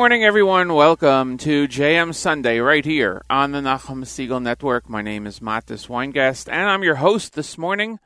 [0.00, 0.72] morning, everyone.
[0.72, 4.88] Welcome to JM Sunday right here on the Nachum Segal Network.
[4.88, 7.98] My name is Matis Weingast, and I'm your host this morning.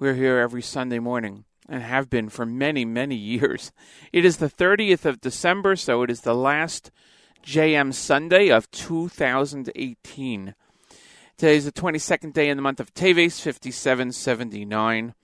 [0.00, 3.70] We're here every Sunday morning and have been for many, many years.
[4.12, 6.90] It is the 30th of December, so it is the last
[7.44, 10.54] JM Sunday of 2018.
[11.38, 15.14] Today is the 22nd day in the month of Teves, 5779.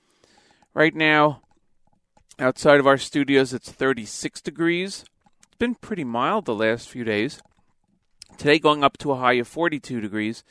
[0.73, 1.43] Right now,
[2.39, 5.05] outside of our studios, it's 36 degrees
[5.63, 7.41] been pretty mild the last few days.
[8.37, 10.43] Today going up to a high of 42 degrees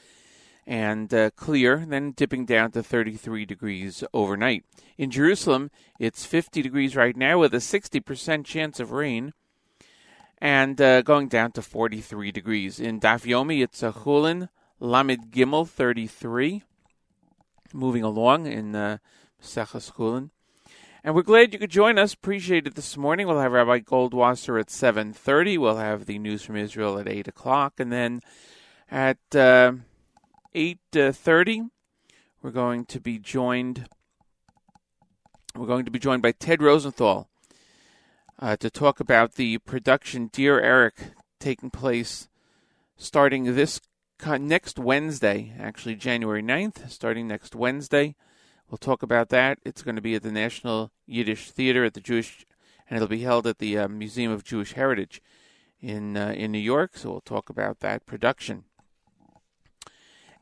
[0.65, 4.63] and uh, clear, then dipping down to 33 degrees overnight.
[4.97, 5.69] In Jerusalem,
[5.99, 9.33] it's 50 degrees right now with a 60% chance of rain
[10.37, 12.79] and uh, going down to 43 degrees.
[12.79, 14.47] In Dafyomi, it's a Chulin
[14.79, 16.63] Lamed Gimel 33.
[17.73, 18.99] Moving along in uh,
[19.43, 20.29] Sechas Chulin.
[21.03, 22.13] And we're glad you could join us.
[22.13, 23.25] Appreciate it this morning.
[23.25, 25.57] We'll have Rabbi Goldwasser at 7.30.
[25.57, 27.79] We'll have the news from Israel at 8 o'clock.
[27.79, 28.21] And then
[28.91, 29.73] at uh,
[30.53, 31.69] 8.30,
[32.43, 33.89] we're going to be joined...
[35.55, 37.27] We're going to be joined by Ted Rosenthal
[38.39, 42.29] uh, to talk about the production Dear Eric taking place
[42.95, 43.81] starting this
[44.23, 48.15] next Wednesday, actually January 9th, starting next Wednesday.
[48.71, 49.59] We'll talk about that.
[49.65, 52.45] It's going to be at the National Yiddish Theater at the Jewish,
[52.89, 55.21] and it'll be held at the uh, Museum of Jewish Heritage
[55.81, 56.95] in uh, in New York.
[56.95, 58.63] So we'll talk about that production.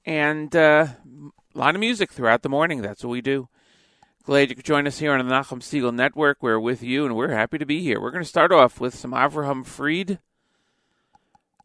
[0.05, 0.89] And uh,
[1.55, 2.83] a lot of music throughout the morning.
[2.83, 3.49] That's what we do.
[4.25, 6.37] Glad you could join us here on the Nachum Segal Network.
[6.39, 7.99] We're with you, and we're happy to be here.
[7.99, 10.19] We're going to start off with some Avraham Fried.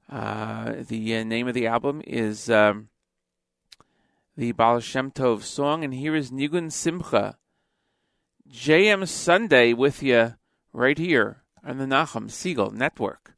[0.09, 2.49] Uh, the uh, name of the album is.
[2.49, 2.89] Um,
[4.37, 7.37] the Baal Shem Tov song, and here is Nigun Simcha.
[8.51, 10.35] JM Sunday with you
[10.73, 13.35] right here on the Nachum Segal Network.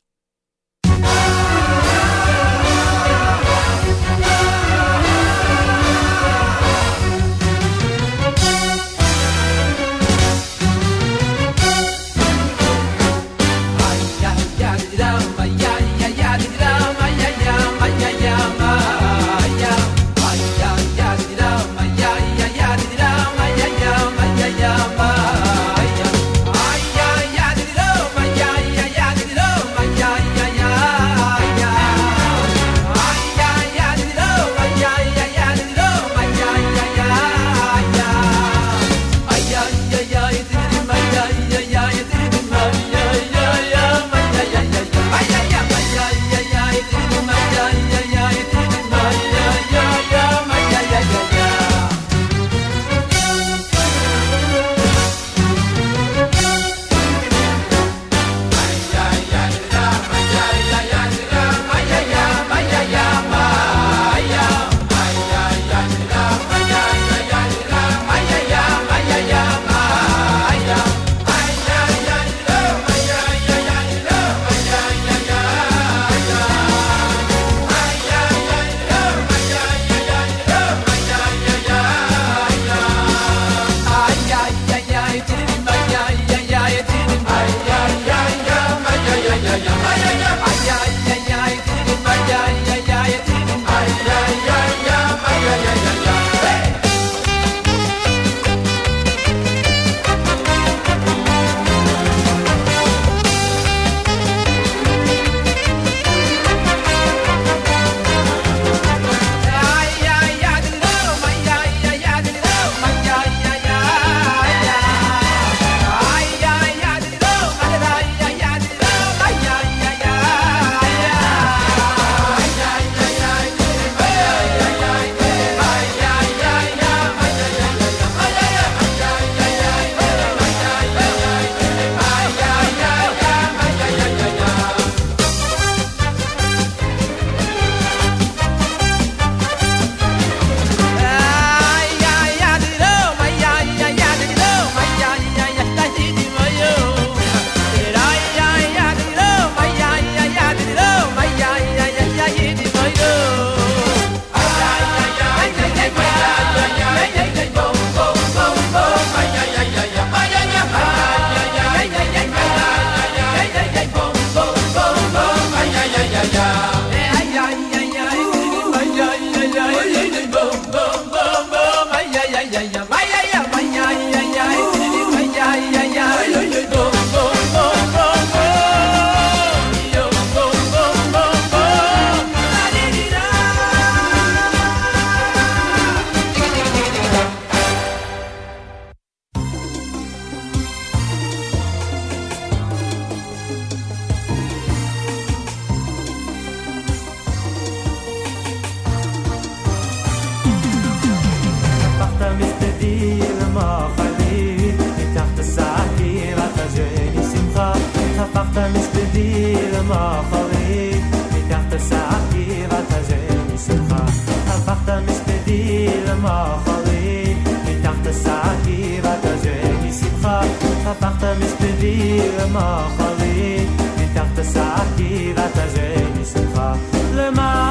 [227.26, 227.65] demain.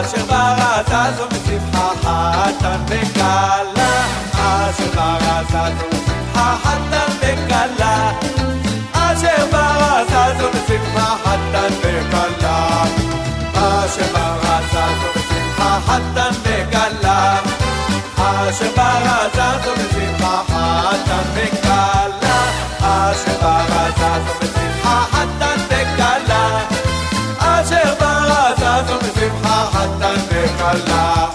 [0.00, 8.12] אשר ברצה זו בשמחה חתן וכלה, אשר ברצה זו בשמחה חתן וכלה,
[8.92, 12.84] אשר ברצה זו בשמחה חתן וכלה,
[13.54, 17.36] אשר ברצה זו בשמחה חתן וכלה,
[18.16, 20.99] אשר ברצה זו בשמחה חתן
[29.80, 31.28] حتى نخلا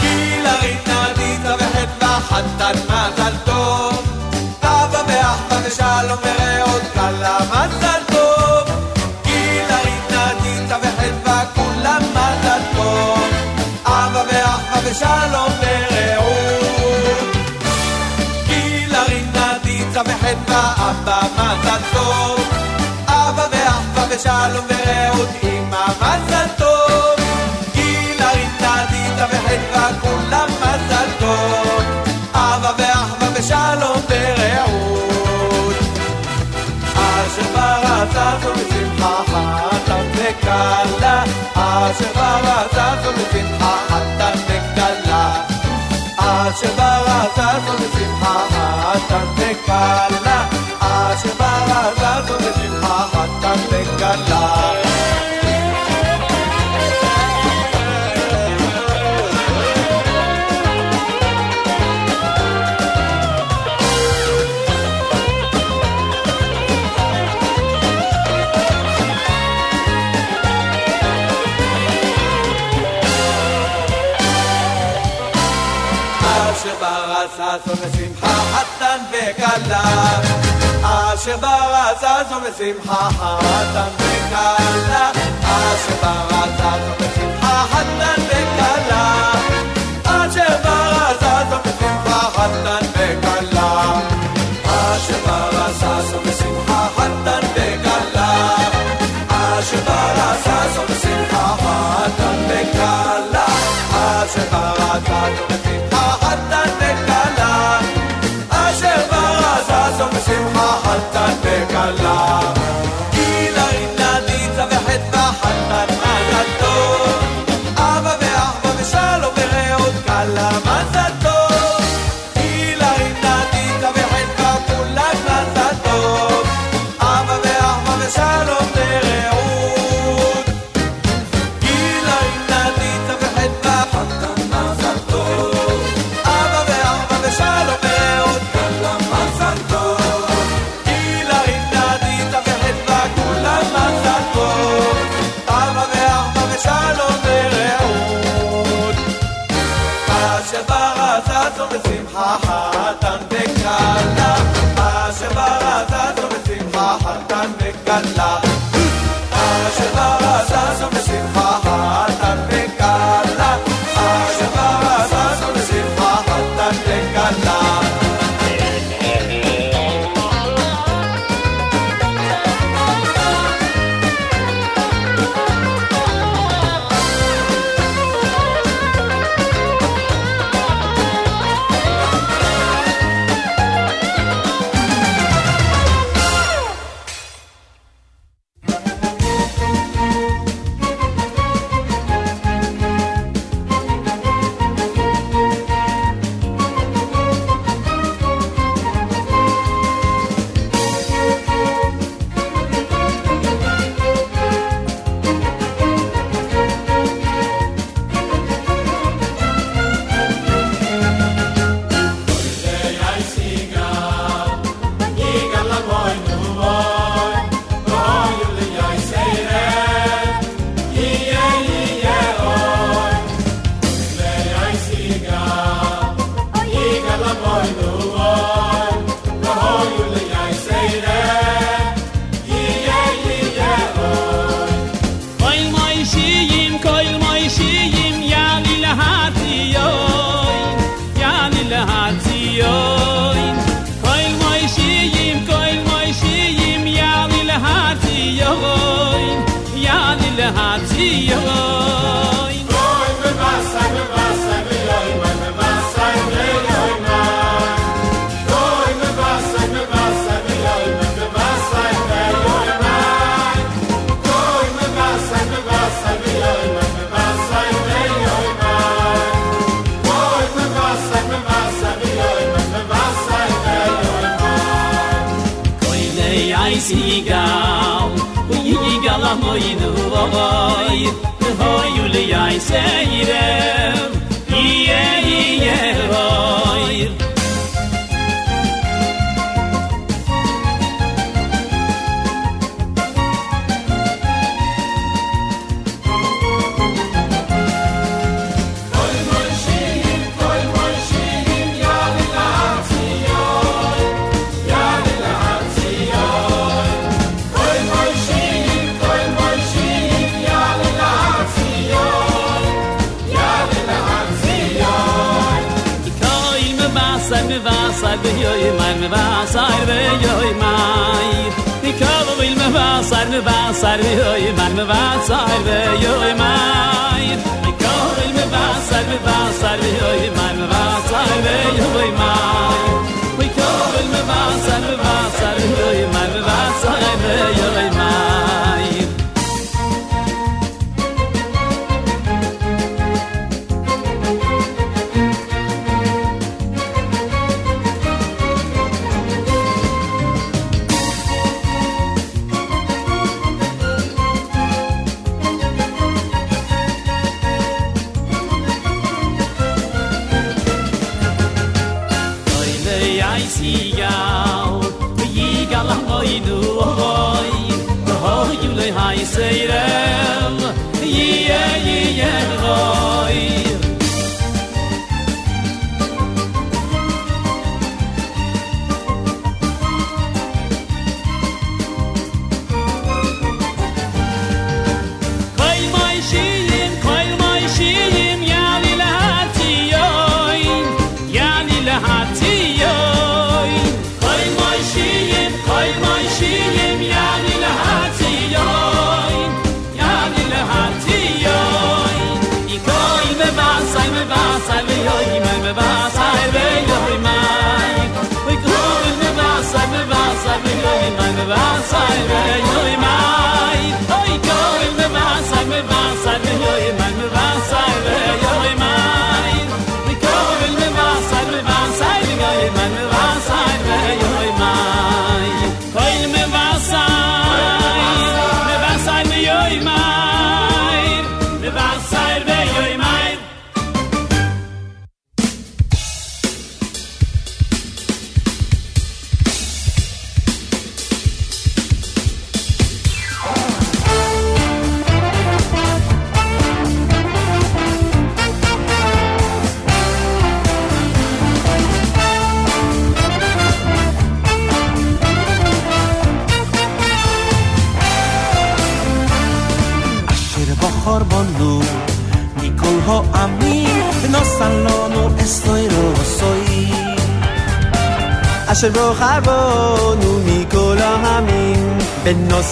[0.00, 4.18] كيلا غينا ديتا وحدنا حتى مازل טוב
[4.62, 8.64] אבא ואחבא ושלום ורעות כלה מזל טוב.
[9.24, 13.28] גילה רינה דיתה וחדווה כולם מזל טוב.
[13.84, 17.36] אבא ואחבא ושלום ורעות.
[18.46, 22.40] גילה רינה דיתה וחדווה אבא מזל טוב.
[23.06, 25.28] אבא ואחבא ושלום ורעות
[41.90, 45.42] אשר ברא זזו משמחה חתן וכלה.
[46.18, 48.46] אשר ברא זזו משמחה
[48.82, 50.46] חתן וכלה.
[50.80, 52.77] אשר ברא זזו משמחה
[79.58, 80.20] ילדה
[80.82, 85.10] אשר ברצה זו בשמחה חתן וכלה
[85.42, 89.32] אשר ברצה זו בשמחה חתן וכלה
[90.04, 94.00] אשר ברצה זו בשמחה חתן וכלה
[94.64, 98.56] אשר ברצה זו בשמחה חתן וכלה
[99.28, 103.46] אשר ברצה זו בשמחה חתן וכלה
[103.90, 105.57] אשר ברצה זו
[110.98, 112.87] cántate calado.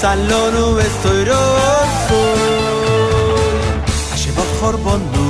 [0.01, 2.21] salonu estoy rosso
[4.15, 5.29] Aşeba korbonu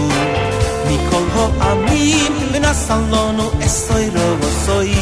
[0.88, 4.94] mi kolho amim Bina salonu estoy rossoi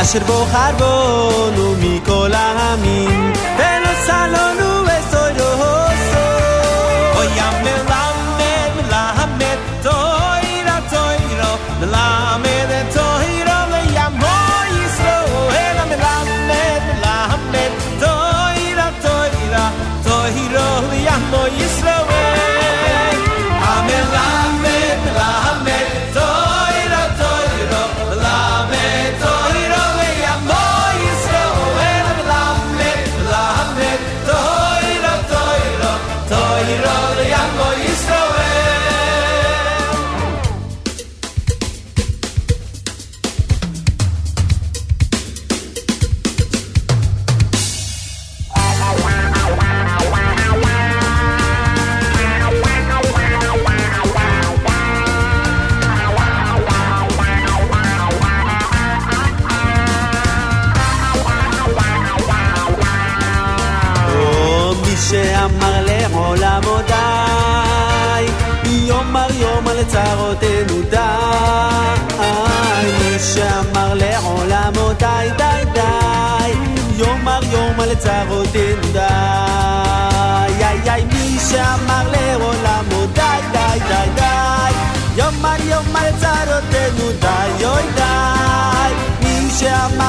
[0.00, 2.34] Asher bo harbonu mi kol
[2.70, 3.31] amim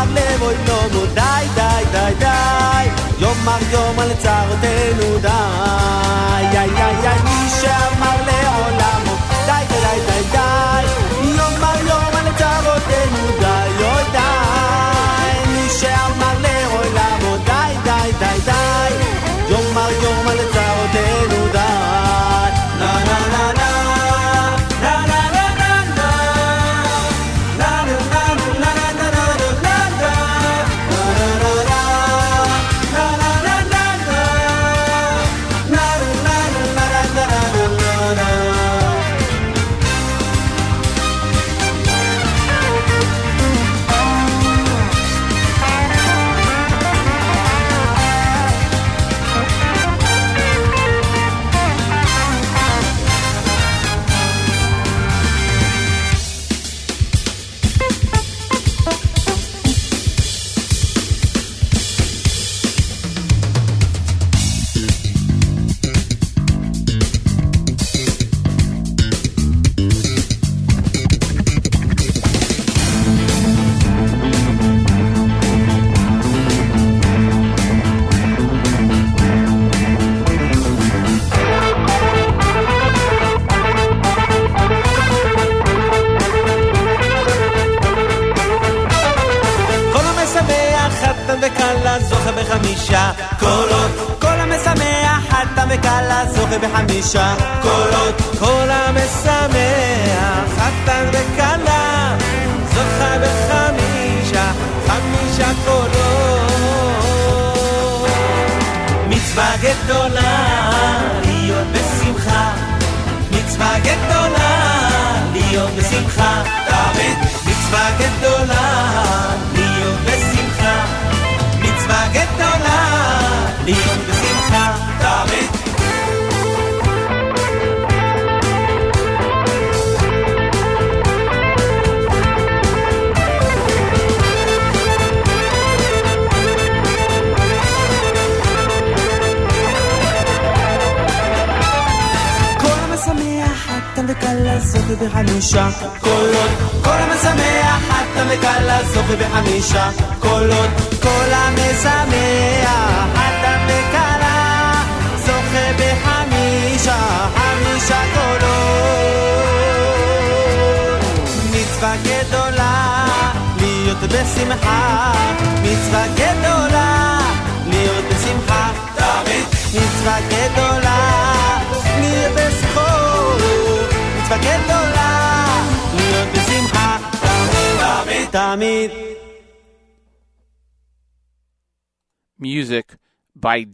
[0.03, 2.89] יאמר לבוי לא נומו די די די די.
[3.19, 5.29] יאמר יום על צרותינו די
[6.53, 8.22] יא יא יא מי שאמר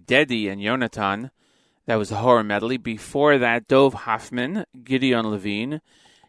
[0.09, 1.29] Dedi and Yonatan.
[1.85, 2.77] That was a hora medley.
[2.77, 5.81] Before that, Dove Hoffman, Gideon Levine,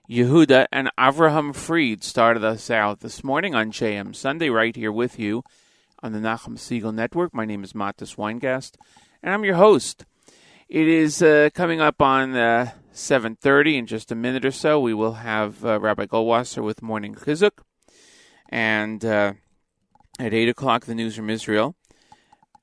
[0.06, 5.18] Yehuda, and Avraham Fried started us out this morning on JM Sunday, right here with
[5.18, 5.42] you
[6.02, 7.32] on the Nachum Segal Network.
[7.32, 8.72] My name is Matis Weingast,
[9.22, 10.04] and I'm your host.
[10.68, 14.78] It is uh, coming up on uh, 7.30 in just a minute or so.
[14.78, 17.62] We will have uh, Rabbi Goldwasser with Morning Chizuk.
[18.50, 19.32] And uh,
[20.18, 21.76] at 8 o'clock, the news from Israel.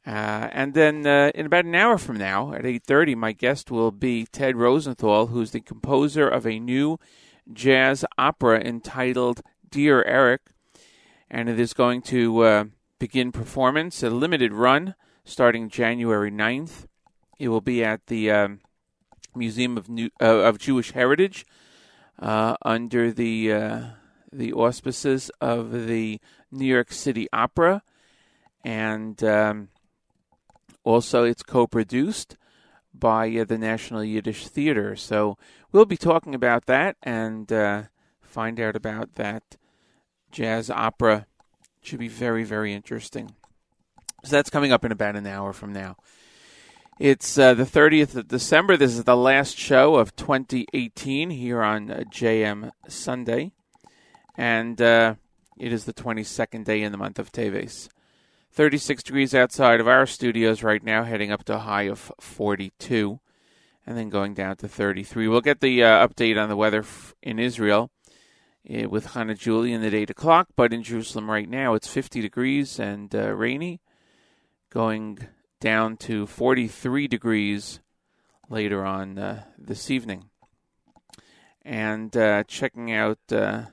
[0.08, 3.92] Uh, and then uh, in about an hour from now, at 8.30, my guest will
[3.92, 6.98] be Ted Rosenthal, who's the composer of a new
[7.52, 10.42] jazz opera entitled Dear Eric.
[11.30, 12.64] And it is going to uh,
[13.00, 16.86] begin performance, a limited run, starting January 9th.
[17.38, 18.62] It will be at the um,
[19.36, 21.46] Museum of, New, uh, of Jewish Heritage
[22.18, 23.82] uh, under the, uh,
[24.32, 27.82] the auspices of the New York City Opera.
[28.64, 29.22] And...
[29.22, 29.68] Um,
[30.88, 32.38] also, it's co produced
[32.94, 34.96] by uh, the National Yiddish Theater.
[34.96, 35.38] So
[35.74, 37.84] we'll be talking about that and uh,
[38.22, 39.58] find out about that
[40.32, 41.28] jazz opera.
[41.82, 43.36] Should be very, very interesting.
[44.24, 45.98] So that's coming up in about an hour from now.
[47.00, 48.78] It's uh, the 30th of December.
[48.78, 53.52] This is the last show of 2018 here on uh, JM Sunday.
[54.38, 55.16] And uh,
[55.58, 57.90] it is the 22nd day in the month of Teves.
[58.58, 63.20] 36 degrees outside of our studios right now, heading up to a high of 42,
[63.86, 65.28] and then going down to 33.
[65.28, 67.92] We'll get the uh, update on the weather f- in Israel
[68.68, 72.80] uh, with Hannah Julian at 8 o'clock, but in Jerusalem right now it's 50 degrees
[72.80, 73.80] and uh, rainy,
[74.72, 75.20] going
[75.62, 77.80] down to 43 degrees
[78.50, 80.32] later on uh, this evening.
[81.62, 83.66] And uh, checking out uh,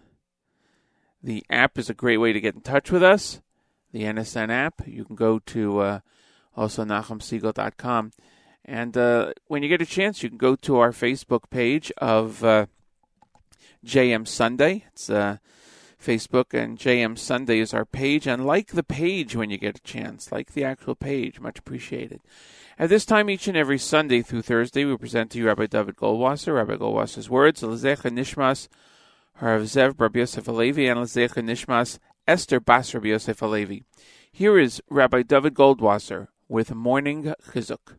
[1.22, 3.40] the app is a great way to get in touch with us
[3.94, 4.82] the NSN app.
[4.86, 6.00] You can go to uh,
[6.56, 8.10] also NachumSegal.com.
[8.64, 12.42] And uh, when you get a chance, you can go to our Facebook page of
[12.42, 12.66] uh,
[13.86, 14.84] JM Sunday.
[14.88, 15.36] It's uh,
[16.02, 18.26] Facebook, and JM Sunday is our page.
[18.26, 21.38] And like the page when you get a chance, like the actual page.
[21.38, 22.20] Much appreciated.
[22.76, 25.94] At this time, each and every Sunday through Thursday, we present to you Rabbi David
[25.94, 28.66] Goldwasser, Rabbi Goldwasser's words, Lezecha Nishmas,
[29.40, 33.82] Harav Zev, Rabbi Yosef Alevi, and Lezecha Nishmas, Esther Bas Rabbi Yosef Alevi.
[34.32, 37.96] Here is Rabbi David Goldwasser with Morning Chizuk.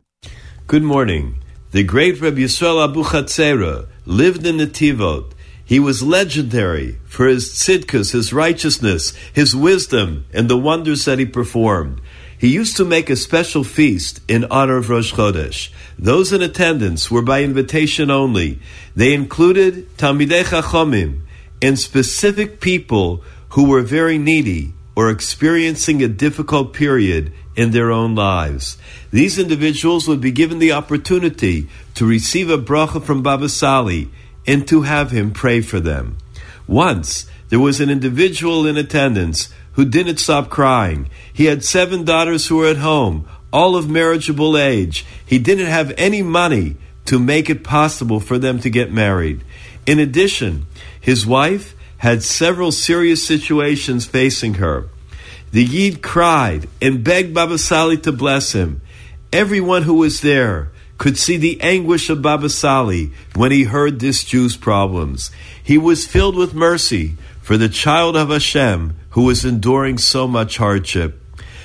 [0.66, 1.38] Good morning.
[1.70, 5.32] The great Rabbi Yisrael Abu Chatzera lived in Netivot.
[5.64, 11.26] He was legendary for his tzidkus, his righteousness, his wisdom, and the wonders that he
[11.26, 12.00] performed.
[12.36, 15.70] He used to make a special feast in honor of Rosh Chodesh.
[15.96, 18.58] Those in attendance were by invitation only.
[18.96, 21.22] They included Talmidei Chachomim
[21.62, 28.14] and specific people who were very needy or experiencing a difficult period in their own
[28.14, 28.76] lives.
[29.10, 34.10] These individuals would be given the opportunity to receive a bracha from Baba Sali
[34.46, 36.18] and to have him pray for them.
[36.66, 41.08] Once, there was an individual in attendance who didn't stop crying.
[41.32, 45.04] He had seven daughters who were at home, all of marriageable age.
[45.24, 49.42] He didn't have any money to make it possible for them to get married.
[49.86, 50.66] In addition,
[51.00, 51.75] his wife
[52.06, 54.88] had several serious situations facing her.
[55.50, 58.80] The Yid cried and begged Baba Sali to bless him.
[59.32, 64.22] Everyone who was there could see the anguish of Baba Sali when he heard this
[64.22, 65.32] Jew's problems.
[65.60, 70.58] He was filled with mercy for the child of Hashem who was enduring so much
[70.58, 71.20] hardship.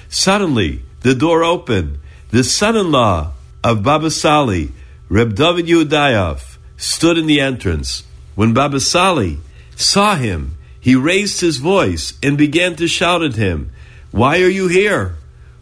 [0.09, 1.99] Suddenly, the door opened.
[2.31, 3.31] The son-in-law
[3.63, 4.71] of Baba Sali,
[5.07, 8.05] Reb David Yehudayev, stood in the entrance.
[8.33, 9.37] When Baba Sali
[9.81, 13.71] saw him, he raised his voice and began to shout at him,
[14.11, 15.15] Why are you here?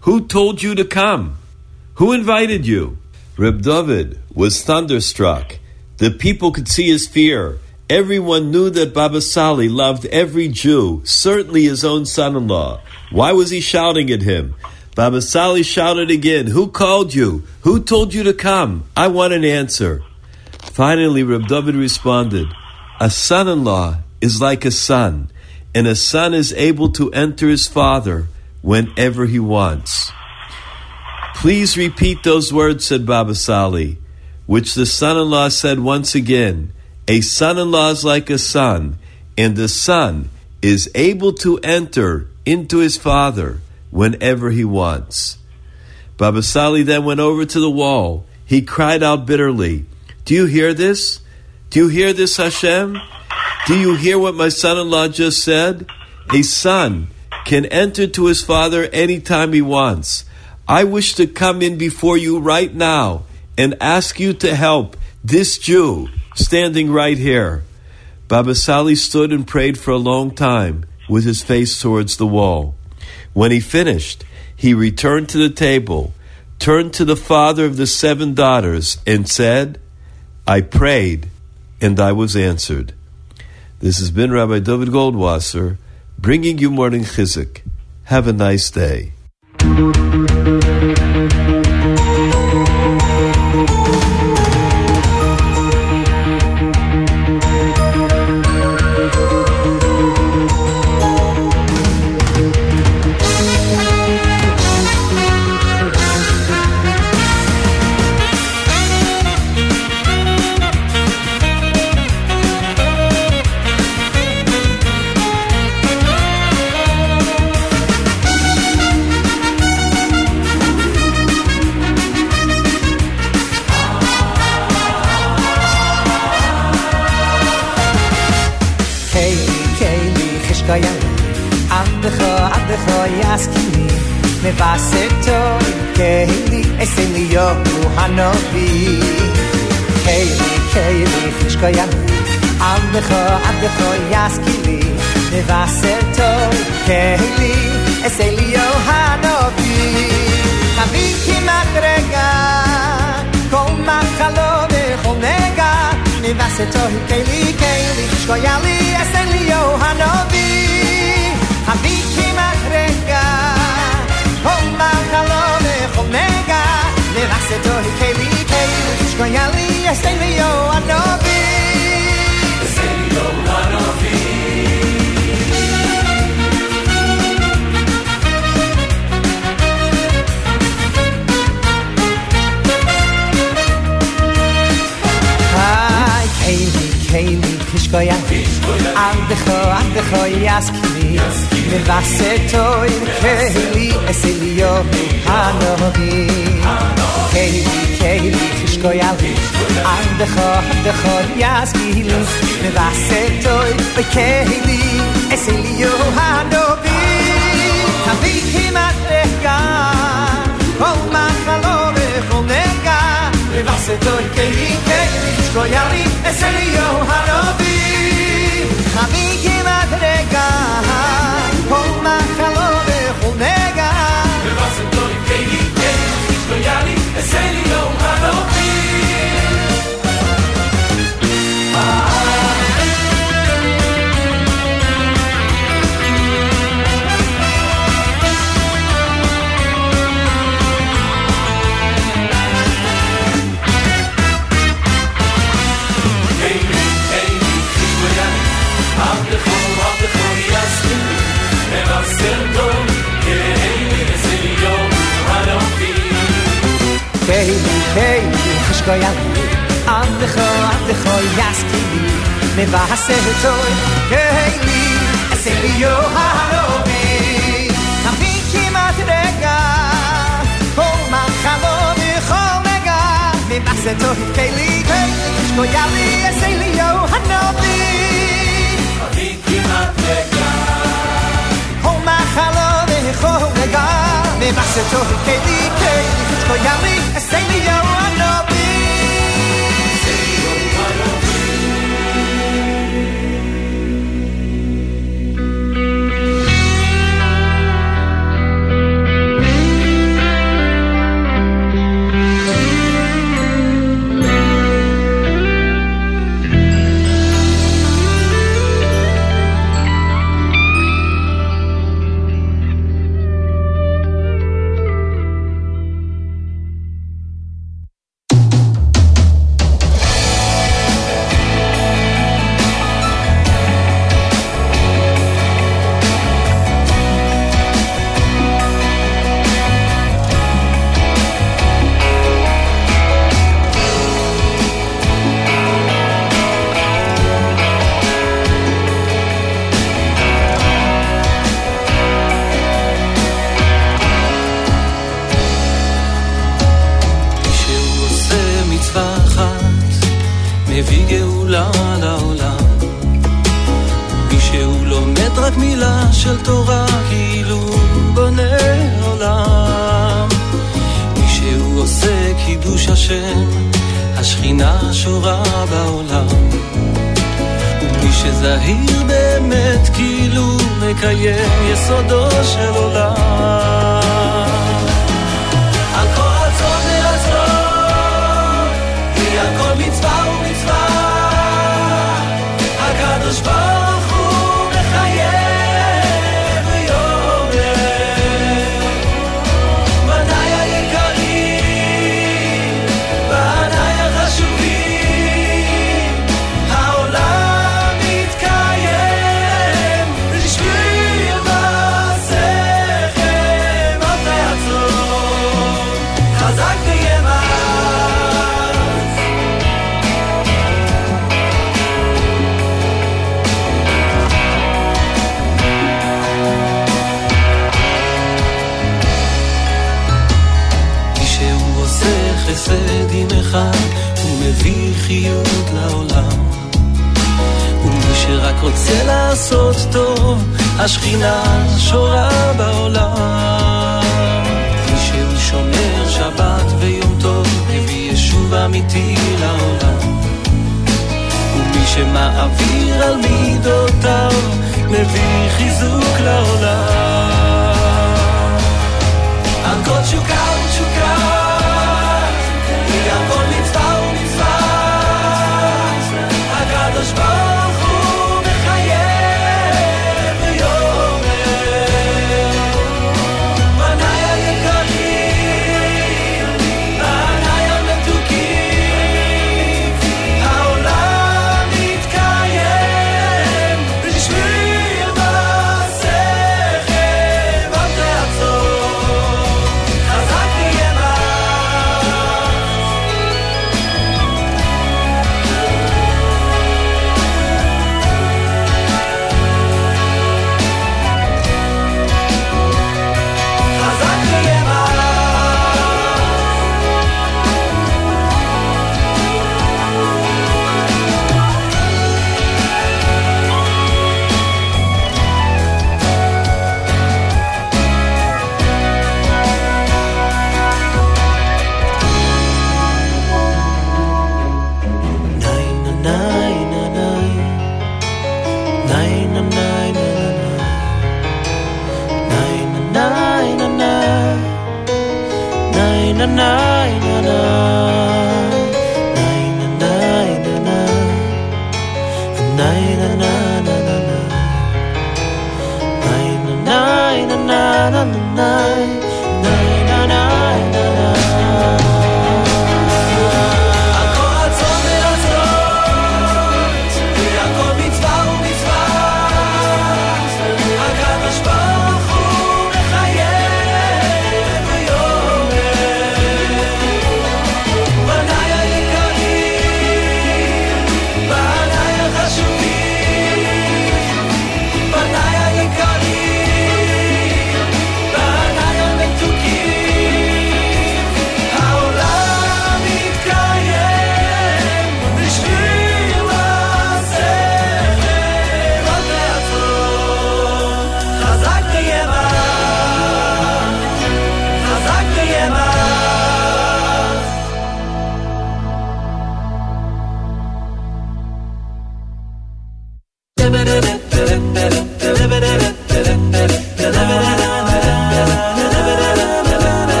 [0.00, 1.38] Who told you to come?
[1.94, 2.98] Who invited you?
[3.38, 5.58] Reb David was thunderstruck.
[5.96, 7.58] The people could see his fear.
[7.88, 12.82] Everyone knew that Baba Sali loved every Jew, certainly his own son in law.
[13.10, 14.54] Why was he shouting at him?
[14.94, 17.44] Baba Sali shouted again, Who called you?
[17.62, 18.84] Who told you to come?
[18.96, 20.02] I want an answer.
[20.58, 22.48] Finally, Reb David responded,
[23.00, 25.30] A son in law is like a son,
[25.74, 28.26] and a son is able to enter his father
[28.62, 30.10] whenever he wants.
[31.34, 33.98] Please repeat those words, said Baba Sali,
[34.46, 36.72] which the son in law said once again.
[37.08, 38.98] A son in law is like a son,
[39.36, 40.30] and the son
[40.62, 45.38] is able to enter into his father whenever he wants.
[46.16, 48.24] Baba Sali then went over to the wall.
[48.46, 49.84] He cried out bitterly,
[50.24, 51.20] Do you hear this?
[51.70, 52.98] Do you hear this, Hashem?
[53.66, 55.86] Do you hear what my son in law just said?
[56.32, 57.08] A son
[57.44, 60.24] can enter to his father anytime he wants.
[60.68, 63.24] I wish to come in before you right now
[63.56, 67.64] and ask you to help this Jew standing right here.
[68.28, 72.74] Baba Sali stood and prayed for a long time with his face towards the wall.
[73.32, 74.24] When he finished,
[74.56, 76.12] he returned to the table,
[76.58, 79.80] turned to the father of the seven daughters, and said,
[80.46, 81.28] I prayed
[81.80, 82.94] and I was answered.
[83.78, 85.76] This has been Rabbi David Goldwasser
[86.18, 87.60] bringing you morning chizuk.
[88.04, 89.12] Have a nice day.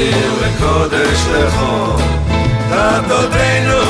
[0.00, 1.96] נדיר לקודש לחור,
[2.70, 3.80] תעתותינו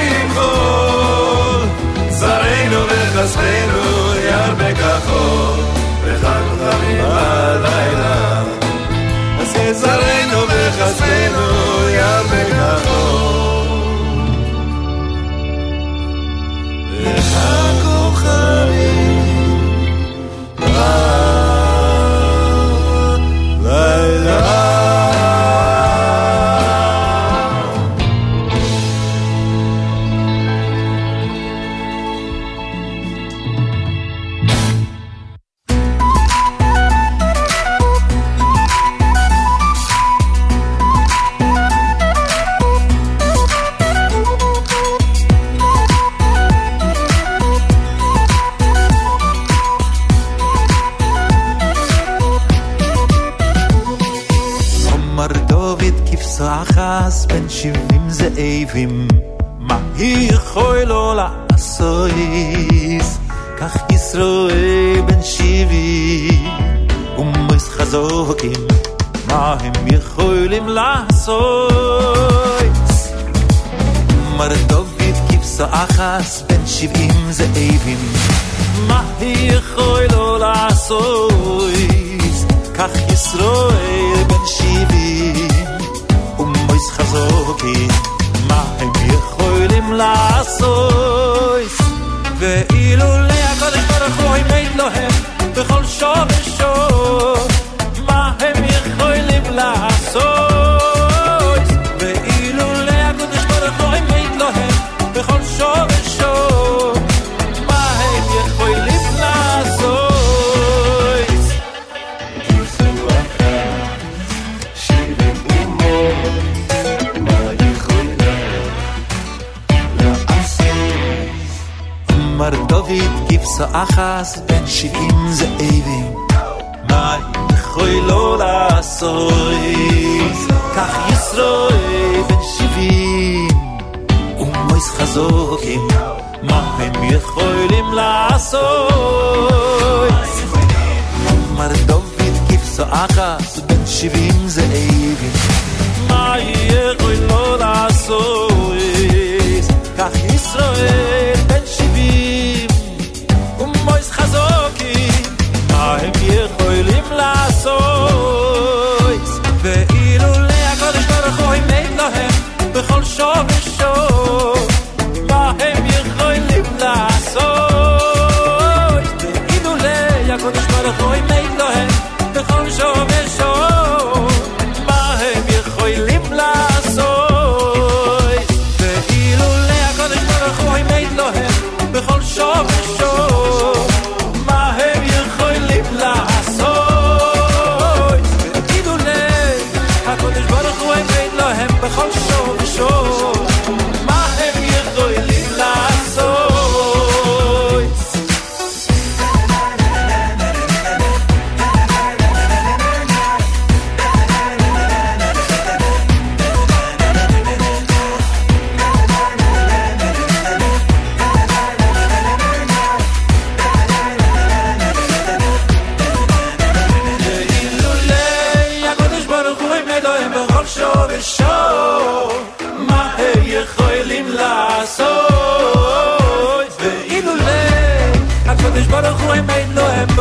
[0.00, 1.68] עם חול,
[2.10, 5.60] זרענו וחסדנו ירבה כחול,
[6.04, 8.09] וחג חמים בלילה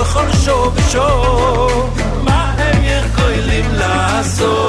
[0.10, 4.68] בכל שוב ושוב מה הם יכולים לעשות?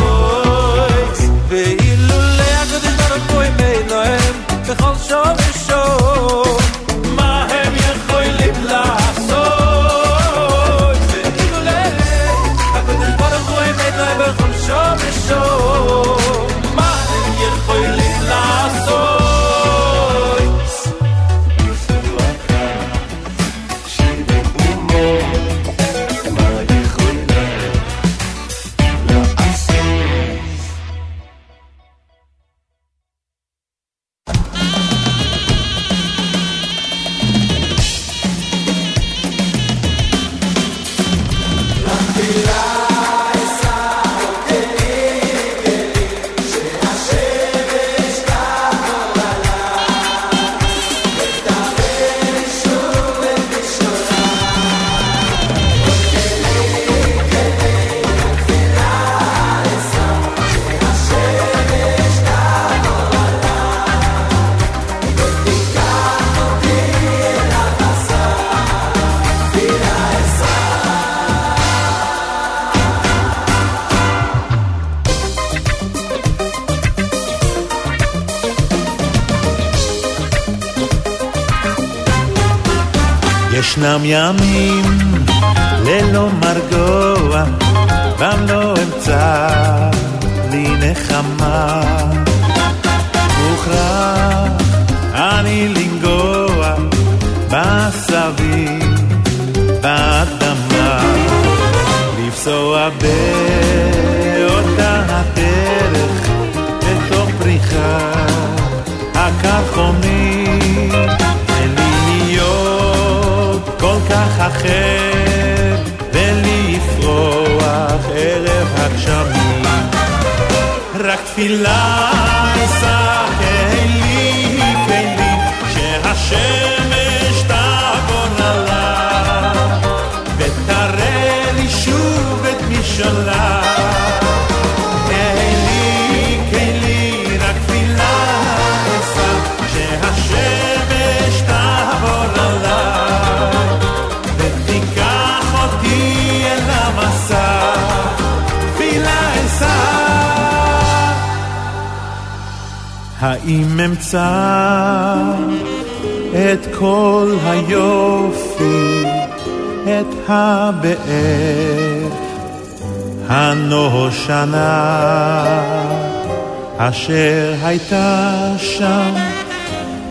[167.00, 169.14] אשר הייתה שם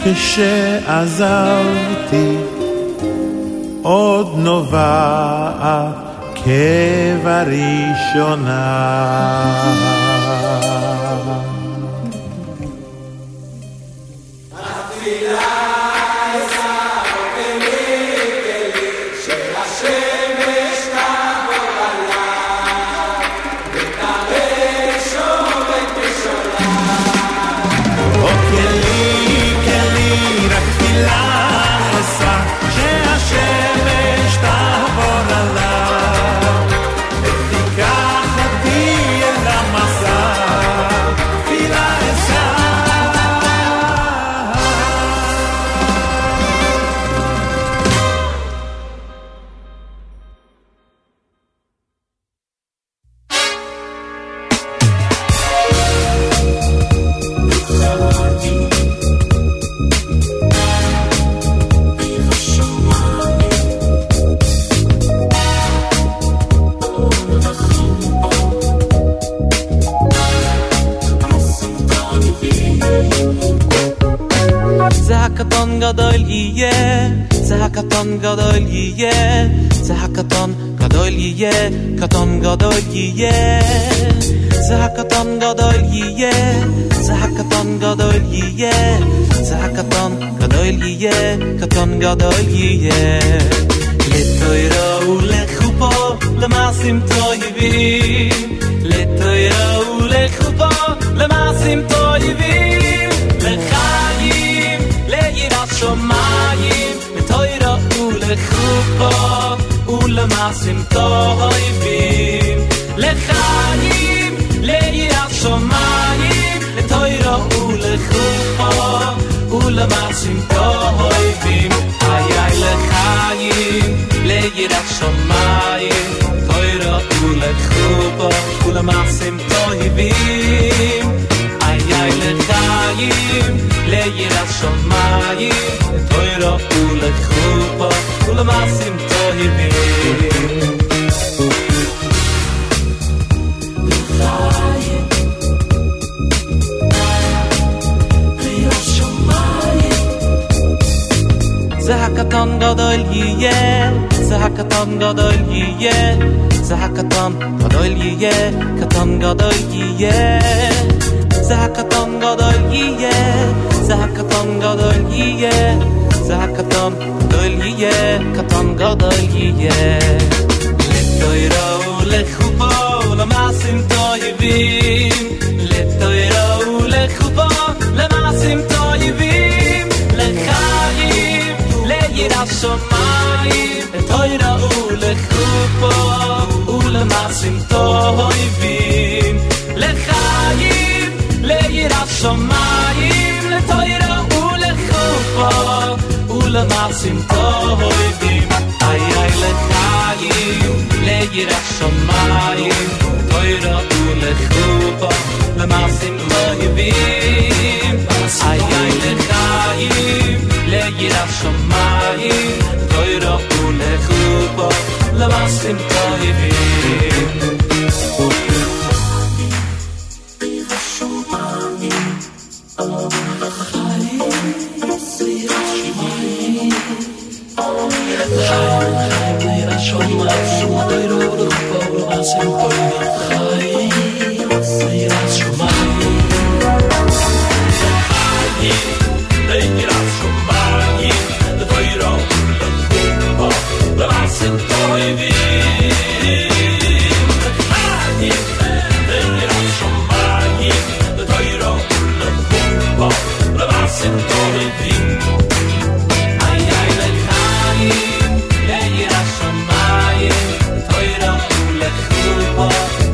[0.04, 1.28] כשעזבתי,
[3.82, 5.96] עוד נובעת
[6.36, 7.50] כבראשונה.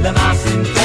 [0.06, 0.85] la más intensa.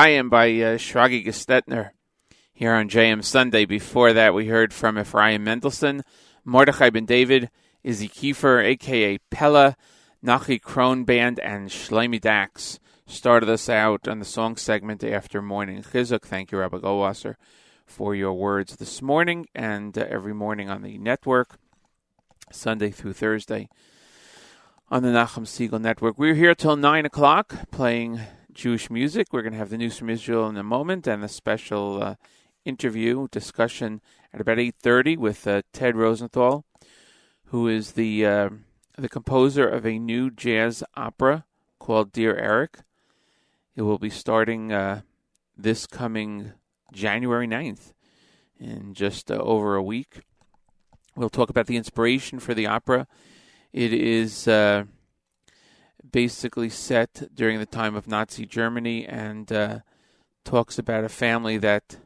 [0.00, 1.90] L'chaim by uh, Shragi Gestetner
[2.54, 3.66] here on JM Sunday.
[3.66, 6.04] Before that, we heard from Ephraim Mendelssohn,
[6.42, 7.50] Mordechai Ben David,
[7.84, 9.76] Izzy Kiefer, aka Pella,
[10.24, 15.82] Nachi Kron Band, and Shlomi Dax started us out on the song segment after morning
[15.82, 16.22] chizuk.
[16.22, 17.34] Thank you, Rabbi Goldwasser,
[17.84, 21.58] for your words this morning and uh, every morning on the network,
[22.50, 23.68] Sunday through Thursday
[24.88, 26.16] on the Nachum Segal Network.
[26.16, 28.20] We're here till 9 o'clock playing
[28.54, 29.28] Jewish music.
[29.32, 32.14] We're going to have the news from Israel in a moment and a special uh,
[32.64, 34.00] interview discussion
[34.32, 36.64] at about 8.30 with uh, Ted Rosenthal,
[37.46, 38.50] who is the, uh,
[38.96, 41.44] the composer of a new jazz opera
[41.78, 42.78] called Dear Eric.
[43.76, 45.02] It will be starting uh,
[45.56, 46.52] this coming
[46.92, 47.92] January 9th
[48.58, 50.20] in just uh, over a week.
[51.16, 53.06] We'll talk about the inspiration for the opera.
[53.72, 54.84] It is uh,
[56.12, 59.80] basically set during the time of Nazi Germany and uh,
[60.44, 61.98] talks about a family that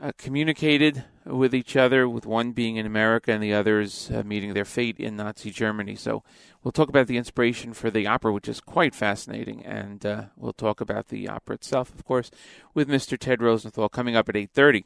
[0.00, 4.54] uh, communicated with each other, with one being in America and the others uh, meeting
[4.54, 5.96] their fate in Nazi Germany.
[5.96, 6.22] So
[6.62, 10.52] we'll talk about the inspiration for the opera, which is quite fascinating, and uh, we'll
[10.52, 12.30] talk about the opera itself, of course,
[12.74, 13.18] with Mr.
[13.18, 14.84] Ted Rosenthal coming up at 8.30.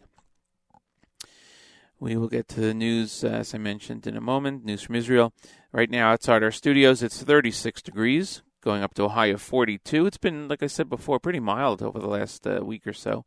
[2.00, 4.64] We will get to the news, as I mentioned, in a moment.
[4.64, 5.34] News from Israel.
[5.70, 10.06] Right now, outside our studios, it's 36 degrees, going up to a high of 42.
[10.06, 13.26] It's been, like I said before, pretty mild over the last uh, week or so.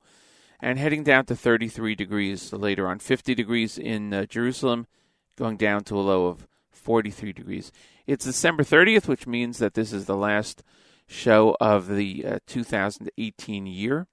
[0.60, 2.98] And heading down to 33 degrees later on.
[2.98, 4.88] 50 degrees in uh, Jerusalem,
[5.38, 7.72] going down to a low of 43 degrees.
[8.08, 10.64] It's December 30th, which means that this is the last
[11.06, 14.08] show of the uh, 2018 year.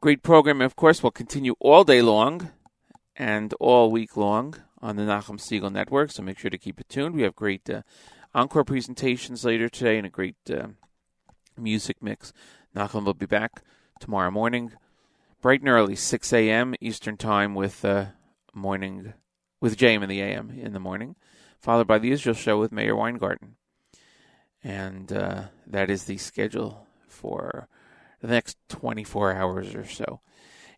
[0.00, 2.50] Great program, of course, will continue all day long
[3.20, 6.88] and all week long on the Nachum Segal Network, so make sure to keep it
[6.88, 7.14] tuned.
[7.14, 7.82] We have great uh,
[8.34, 10.68] encore presentations later today and a great uh,
[11.54, 12.32] music mix.
[12.74, 13.62] Nachum will be back
[14.00, 14.72] tomorrow morning,
[15.42, 16.74] bright and early, 6 a.m.
[16.80, 18.06] Eastern Time with uh,
[18.54, 19.12] morning
[19.60, 21.14] with JM in the AM in the morning,
[21.58, 23.56] followed by the Israel Show with Meir Weingarten.
[24.64, 27.68] And uh, that is the schedule for
[28.22, 30.20] the next 24 hours or so.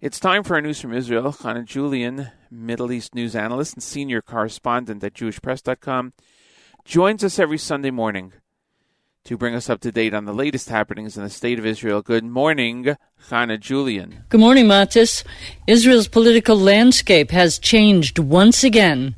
[0.02, 1.32] It's time for our news from Israel.
[1.32, 6.12] Chana Julian, Middle East news analyst and senior correspondent at JewishPress.com,
[6.84, 8.32] joins us every Sunday morning
[9.22, 12.02] to bring us up to date on the latest happenings in the state of Israel.
[12.02, 12.96] Good morning,
[13.28, 14.24] Chana Julian.
[14.28, 15.22] Good morning, Matis.
[15.68, 19.14] Israel's political landscape has changed once again.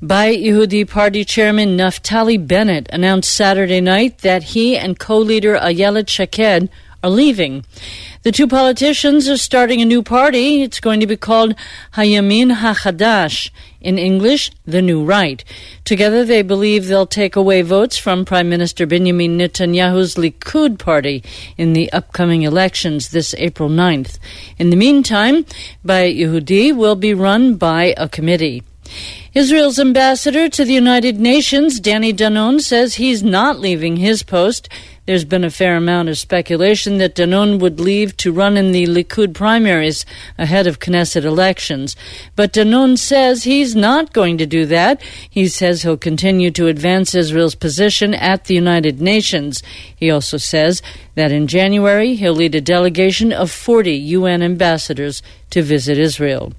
[0.00, 6.70] Bayit Yehudi Party Chairman Naftali Bennett announced Saturday night that he and co-leader Ayelet Shaked
[7.02, 7.64] are leaving.
[8.24, 10.62] The two politicians are starting a new party.
[10.62, 11.54] It's going to be called
[11.92, 13.50] Hayamin HaChadash,
[13.80, 15.44] in English, the New Right.
[15.84, 21.22] Together, they believe they'll take away votes from Prime Minister Benjamin Netanyahu's Likud party
[21.56, 24.18] in the upcoming elections this April 9th.
[24.58, 25.44] In the meantime,
[25.86, 28.64] Bayit Yehudi will be run by a committee.
[29.34, 34.68] Israel's ambassador to the United Nations, Danny Danon, says he's not leaving his post.
[35.08, 38.84] There's been a fair amount of speculation that Danon would leave to run in the
[38.84, 40.04] Likud primaries
[40.36, 41.96] ahead of Knesset elections.
[42.36, 45.00] But Danon says he's not going to do that.
[45.30, 49.62] He says he'll continue to advance Israel's position at the United Nations.
[49.96, 50.82] He also says
[51.14, 56.52] that in January he'll lead a delegation of 40 UN ambassadors to visit Israel.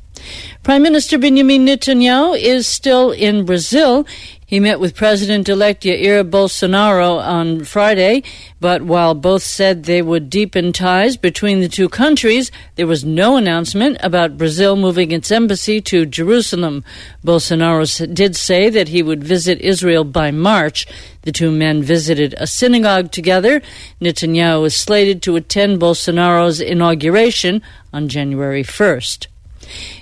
[0.64, 4.06] Prime Minister Benjamin Netanyahu is still in Brazil.
[4.50, 8.24] He met with President elect Jair Bolsonaro on Friday,
[8.60, 13.38] but while both said they would deepen ties between the two countries, there was no
[13.38, 16.84] announcement about Brazil moving its embassy to Jerusalem.
[17.24, 20.88] Bolsonaro did say that he would visit Israel by March.
[21.22, 23.62] The two men visited a synagogue together.
[24.02, 27.62] Netanyahu is slated to attend Bolsonaro's inauguration
[27.94, 29.28] on January 1st.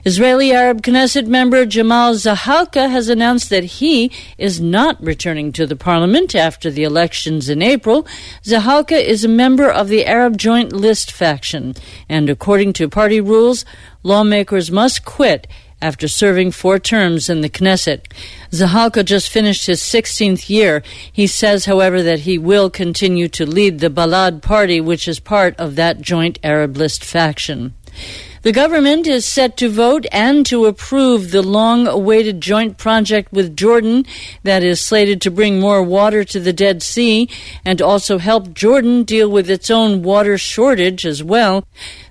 [0.05, 5.75] Israeli Arab Knesset member Jamal Zahalka has announced that he is not returning to the
[5.75, 8.07] parliament after the elections in April.
[8.43, 11.75] Zahalka is a member of the Arab Joint List faction,
[12.07, 13.65] and according to party rules,
[14.03, 15.47] lawmakers must quit
[15.81, 18.01] after serving four terms in the Knesset.
[18.51, 20.81] Zahalka just finished his 16th year.
[21.11, 25.55] He says, however, that he will continue to lead the Balad party, which is part
[25.57, 27.75] of that joint Arab list faction.
[28.47, 33.57] The government is set to vote and to approve the long awaited joint project with
[33.57, 34.05] Jordan
[34.43, 37.27] that is slated to bring more water to the Dead Sea
[37.65, 41.67] and also help Jordan deal with its own water shortage as well.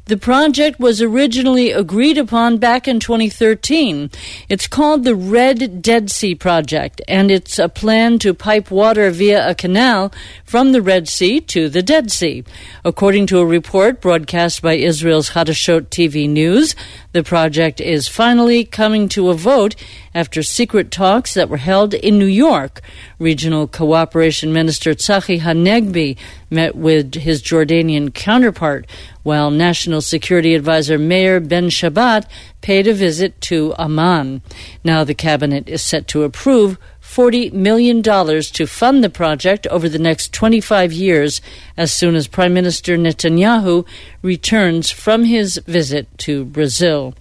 [0.07, 4.09] The project was originally agreed upon back in 2013.
[4.49, 9.51] It's called the Red Dead Sea Project, and it's a plan to pipe water via
[9.51, 10.13] a canal
[10.45, 12.45] from the Red Sea to the Dead Sea.
[12.85, 16.77] According to a report broadcast by Israel's Hadashot TV News,
[17.11, 19.75] the project is finally coming to a vote
[20.17, 22.81] after secret talks that were held in New York.
[23.19, 26.17] Regional Cooperation Minister Tzachi Hanegbi
[26.49, 28.87] met with his Jordanian counterpart,
[29.25, 32.27] while National Security Advisor Meir Ben Shabbat
[32.63, 34.41] paid a visit to Amman.
[34.83, 39.99] Now the cabinet is set to approve $40 million to fund the project over the
[39.99, 41.43] next 25 years
[41.77, 43.87] as soon as Prime Minister Netanyahu
[44.23, 47.15] returns from his visit to Brazil.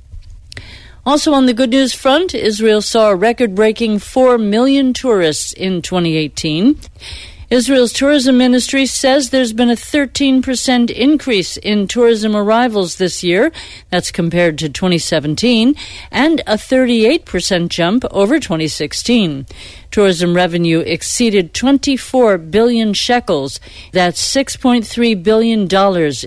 [1.05, 5.83] Also, on the good news front, Israel saw a record breaking 4 million tourists in
[5.83, 6.79] 2018.
[7.51, 13.51] Israel's tourism ministry says there's been a 13% increase in tourism arrivals this year.
[13.91, 15.75] That's compared to 2017
[16.09, 19.45] and a 38% jump over 2016.
[19.95, 23.61] Tourism revenue exceeded 24 billion shekels.
[23.93, 25.61] That's $6.3 billion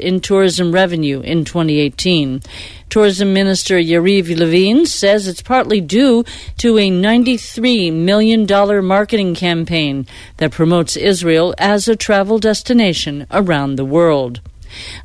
[0.00, 2.40] in tourism revenue in 2018.
[2.88, 6.24] Tourism Minister Yariv Levin says it's partly due
[6.56, 8.46] to a $93 million
[8.86, 10.06] marketing campaign
[10.38, 14.40] that promotes Israel as a travel destination around the world.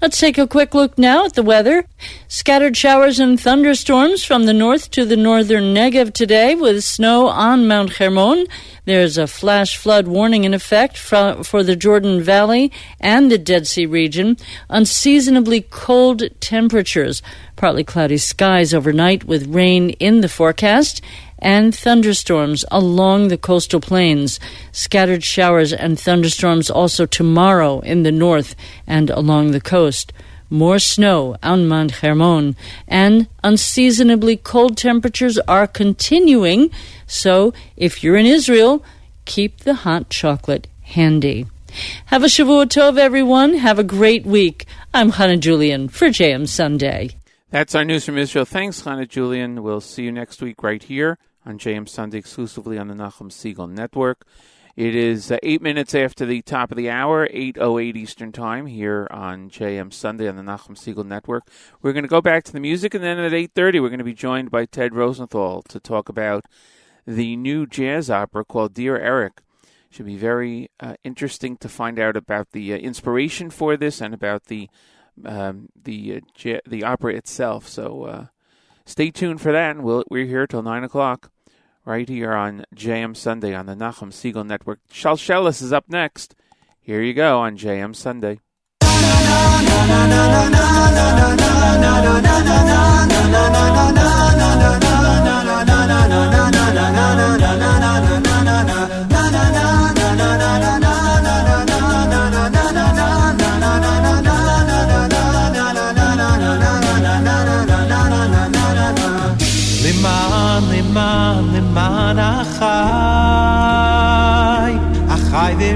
[0.01, 1.85] Let's take a quick look now at the weather.
[2.27, 7.67] Scattered showers and thunderstorms from the north to the northern Negev today with snow on
[7.67, 8.47] Mount Hermon.
[8.85, 13.85] There's a flash flood warning in effect for the Jordan Valley and the Dead Sea
[13.85, 14.37] region.
[14.69, 17.21] Unseasonably cold temperatures,
[17.55, 21.01] partly cloudy skies overnight with rain in the forecast
[21.43, 24.39] and thunderstorms along the coastal plains.
[24.71, 28.55] Scattered showers and thunderstorms also tomorrow in the north
[28.87, 30.13] and along the coast.
[30.49, 32.55] More snow on Mount Hermon,
[32.87, 36.69] and unseasonably cold temperatures are continuing.
[37.07, 38.83] So, if you're in Israel,
[39.25, 41.47] keep the hot chocolate handy.
[42.05, 43.55] Have a Shavua Tov, everyone.
[43.55, 44.67] Have a great week.
[44.93, 47.09] I'm Hannah Julian for JM Sunday.
[47.49, 48.45] That's our news from Israel.
[48.45, 49.63] Thanks, Hannah Julian.
[49.63, 53.69] We'll see you next week right here on JM Sunday, exclusively on the Nachum Segal
[53.69, 54.25] Network.
[54.75, 59.07] It is uh, eight minutes after the top of the hour, 8.08 Eastern Time, here
[59.11, 61.43] on JM Sunday on the Nachum Segal Network.
[61.81, 64.03] We're going to go back to the music, and then at 8.30 we're going to
[64.03, 66.45] be joined by Ted Rosenthal to talk about
[67.05, 69.41] the new jazz opera called Dear Eric.
[69.91, 74.11] Should be very uh, interesting to find out about the uh, inspiration for this and
[74.11, 74.69] about the
[75.23, 77.67] um, the uh, the opera itself.
[77.67, 78.25] So uh,
[78.87, 81.31] stay tuned for that, and we'll, we're here till nine o'clock,
[81.85, 84.79] right here on JM Sunday on the Nachum Segal Network.
[84.91, 86.35] Shalshelis is up next.
[86.79, 88.39] Here you go on JM Sunday.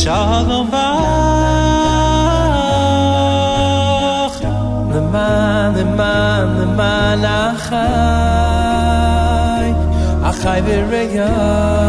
[0.00, 0.90] shalom bach.
[4.94, 8.08] Leman, leman, leman, achai,
[10.28, 11.79] achai v'reyai.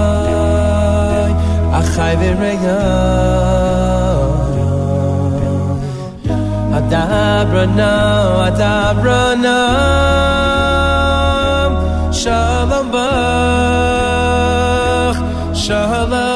[2.20, 2.80] Virayo
[6.78, 7.92] Adabrana,
[8.48, 9.58] Adabrana.
[12.12, 13.08] Shalom Bach,
[15.56, 16.31] Shalom.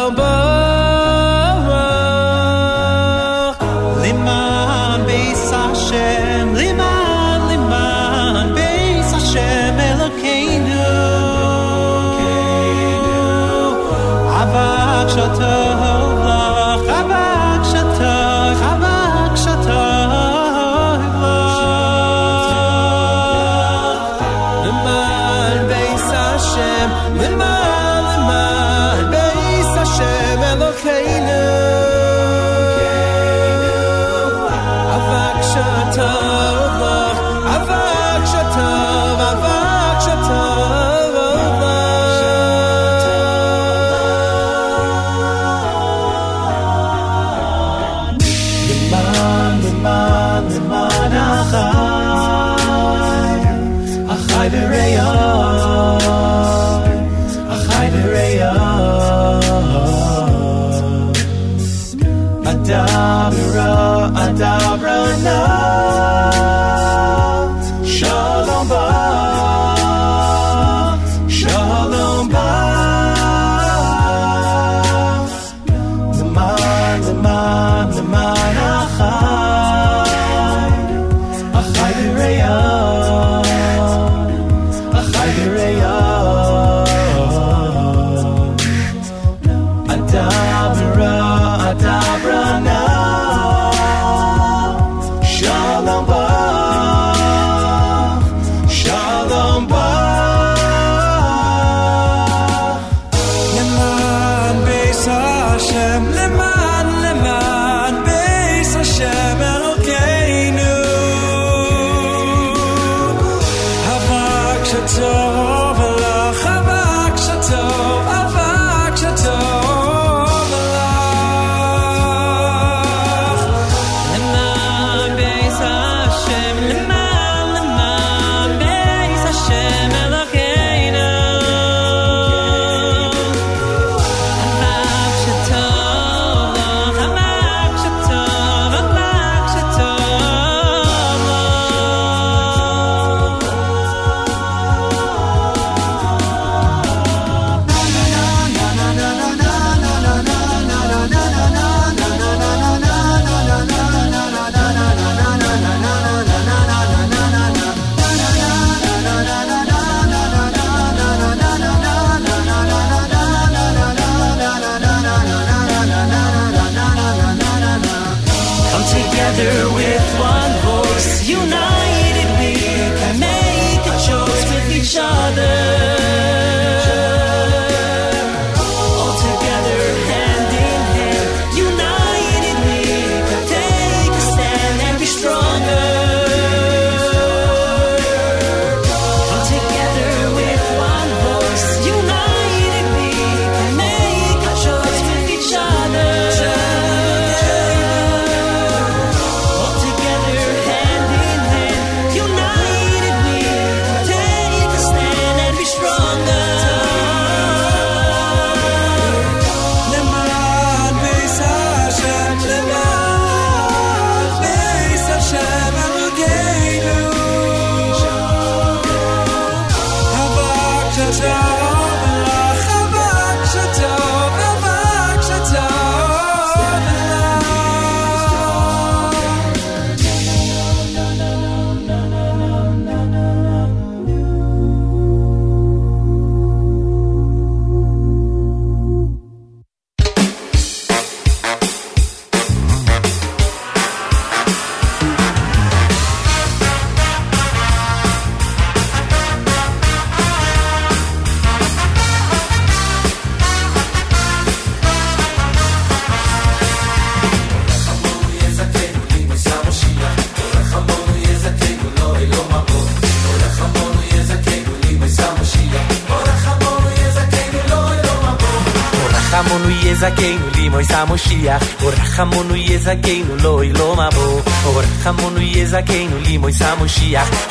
[276.85, 277.44] coxia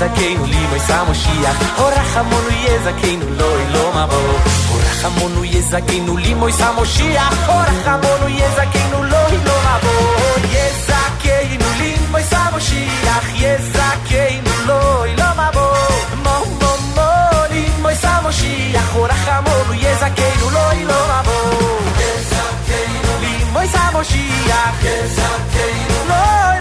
[0.00, 4.38] יזכנו לימוי סמושיח, אורח המונו יזכנו לא אלו מבוא.
[4.70, 10.16] אורח המונו יזכנו לימוי סמושיח, אורח המונו יזכנו לא אלו מבוא.
[10.50, 15.76] יזכנו לימוי סמושיח, יזכנו לא אלו מבוא.
[16.22, 17.10] מו מו מו
[17.50, 21.80] לימוי סמושיח, אורח המונו יזכנו לא אלו מבוא.
[21.98, 26.59] יזכנו לימוי סמושיח, יזכנו לא אלו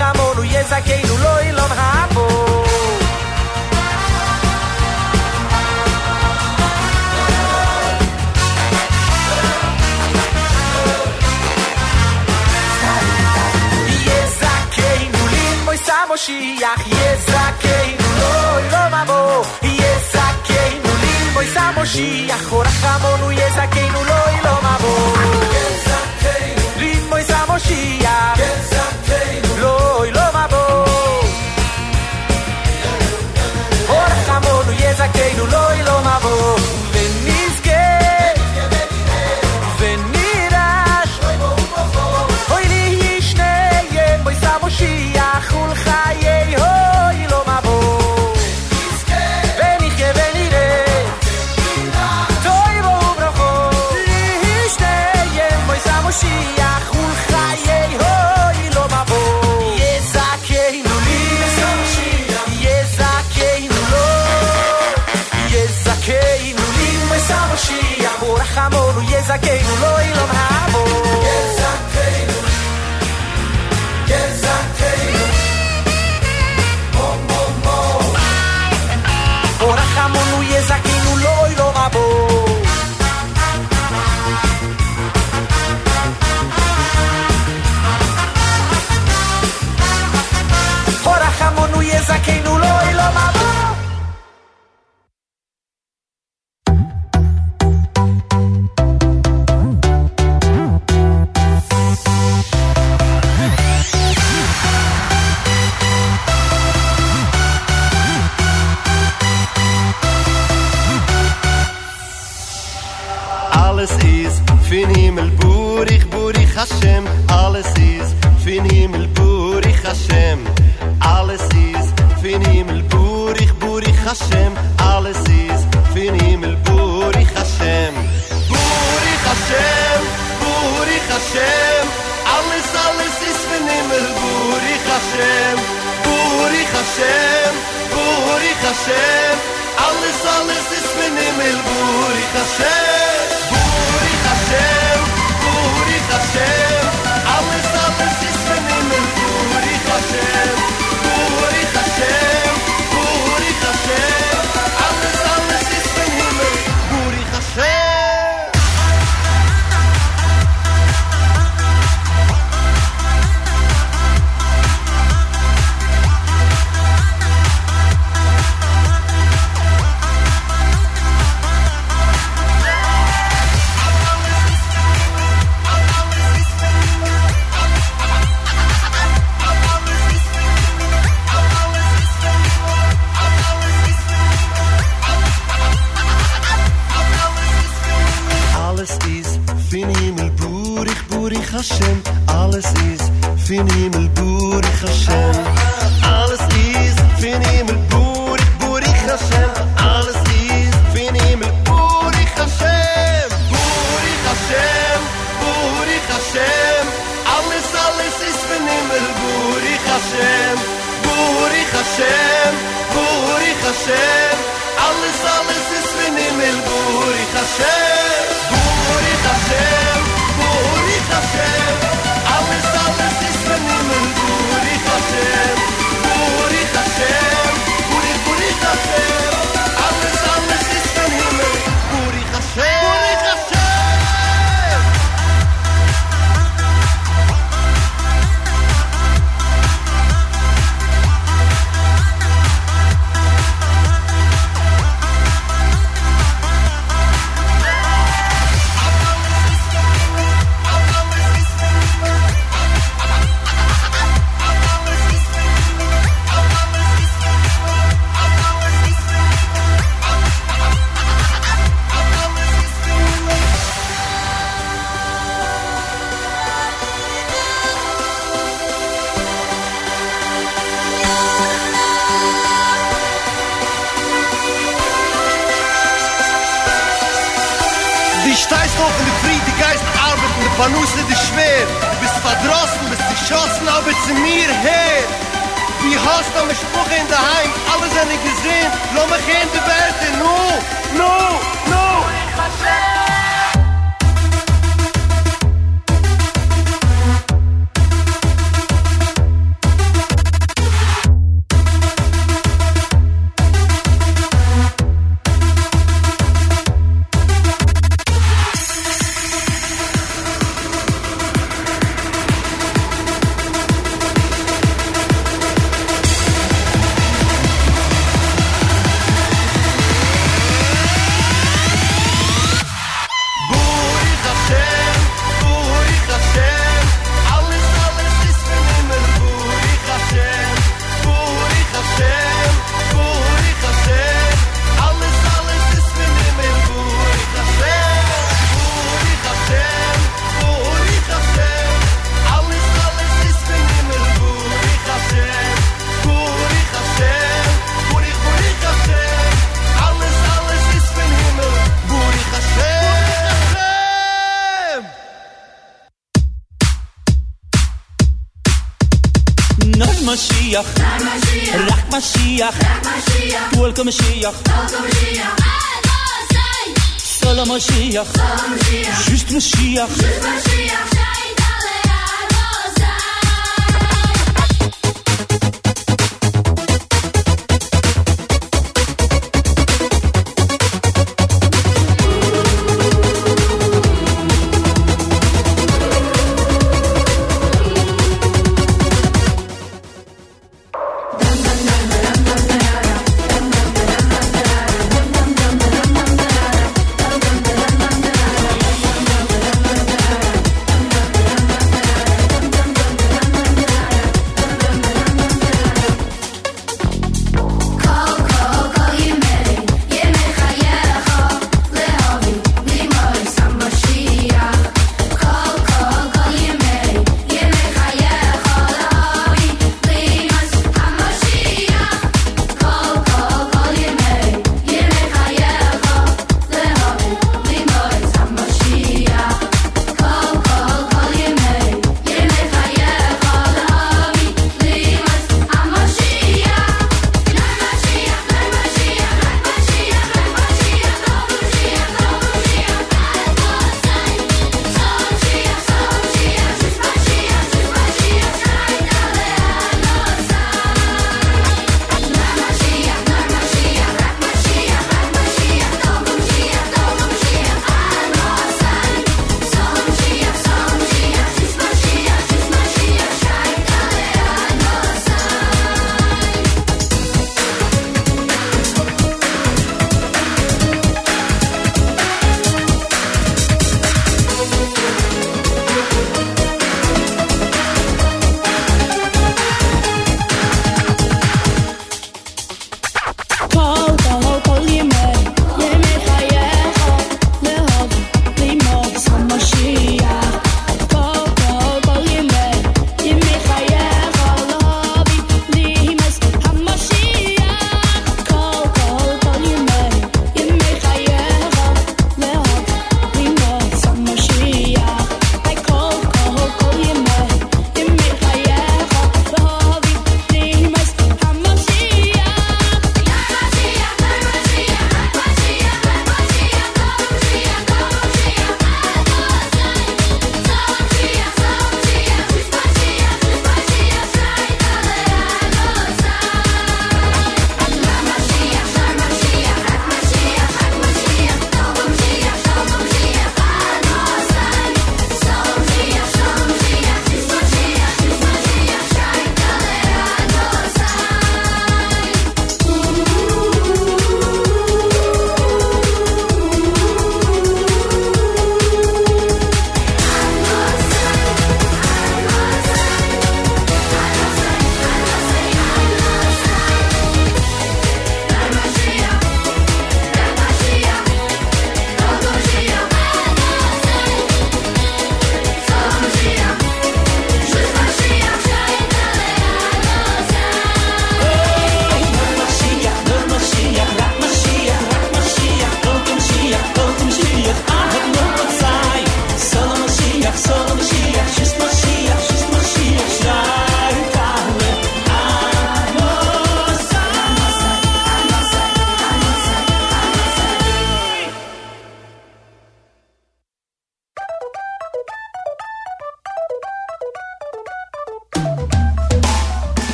[0.00, 2.46] החמון הוא יזע כאילו לא אילון הבור
[16.14, 24.58] משיח יזכנו לא לא מבוא יזכנו לי בואי סע משיח אורח המונו יזכנו לא לא
[24.62, 25.16] מבוא
[25.52, 28.75] יזכנו לי בואי סע משיח
[35.26, 36.85] בינינו לא יהיה לא מבוא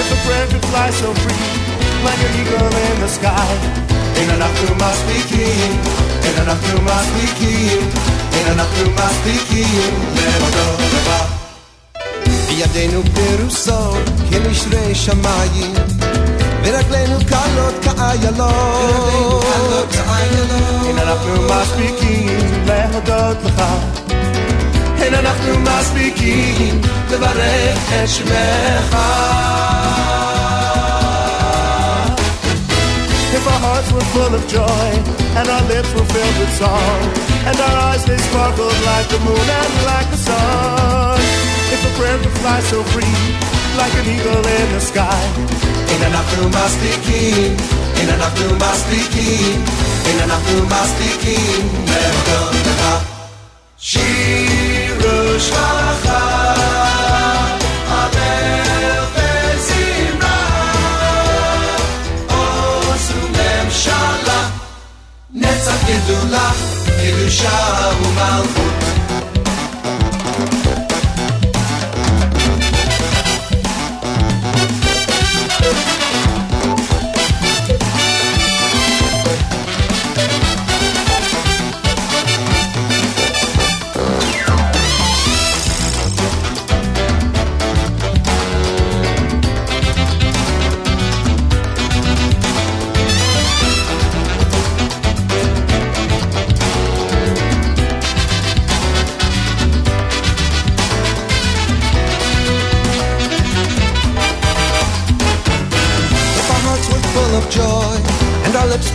[0.00, 1.48] If a prayer could fly so free,
[2.06, 3.48] like an eagle in the sky.
[4.20, 5.70] In and out through my speaking,
[6.26, 7.82] in and out through my speaking,
[8.38, 9.92] in and out through my speaking.
[10.18, 11.22] Never go never.
[12.56, 13.96] ידינו פירוסו
[14.30, 15.72] כמשרי שמיים
[16.62, 19.44] ורגלינו קלות כאיילות
[20.84, 23.62] הנה אנחנו מספיקים להודות לך
[24.98, 26.80] הנה אנחנו מספיקים
[27.10, 28.96] לברך את שמך
[33.84, 34.88] hearts were full of joy,
[35.36, 37.00] and our lips were filled with song,
[37.46, 41.20] and our eyes they sparkled like the moon and like the sun.
[41.72, 43.16] If a prayer could fly so free,
[43.76, 45.20] like an eagle in the sky,
[45.92, 47.56] in and out through my speaking,
[48.00, 49.60] in and out through my speaking,
[50.08, 53.02] in and out through my speaking, never come to stop.
[53.76, 54.06] She
[55.02, 55.52] rushed
[65.64, 66.52] Netzach Gedula,
[67.00, 68.83] Kedusha Umalchut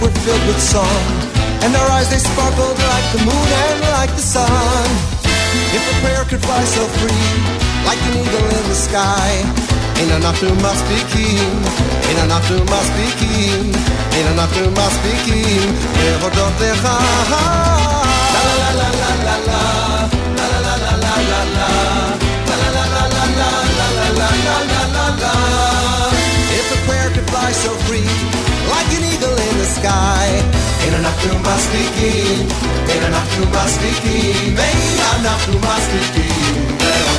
[0.01, 1.03] were filled with song,
[1.63, 4.87] and their eyes they sparkled like the moon and like the sun.
[5.75, 7.27] If a prayer could fly so free,
[7.83, 9.27] like an eagle in the sky,
[9.99, 11.51] ain't enough to must be keen,
[12.07, 13.75] ain't enough to must be keen,
[14.15, 15.67] ain't enough to must be keen.
[18.33, 19.61] La la, la la la la la.
[26.59, 28.28] If a prayer could fly so free
[29.79, 30.29] sky.
[30.85, 32.11] Era Nakhtum Bastliki,
[32.95, 36.27] Era Nakhtum Bastliki, Meira Nakhtum Bastliki,
[36.79, 37.18] Meira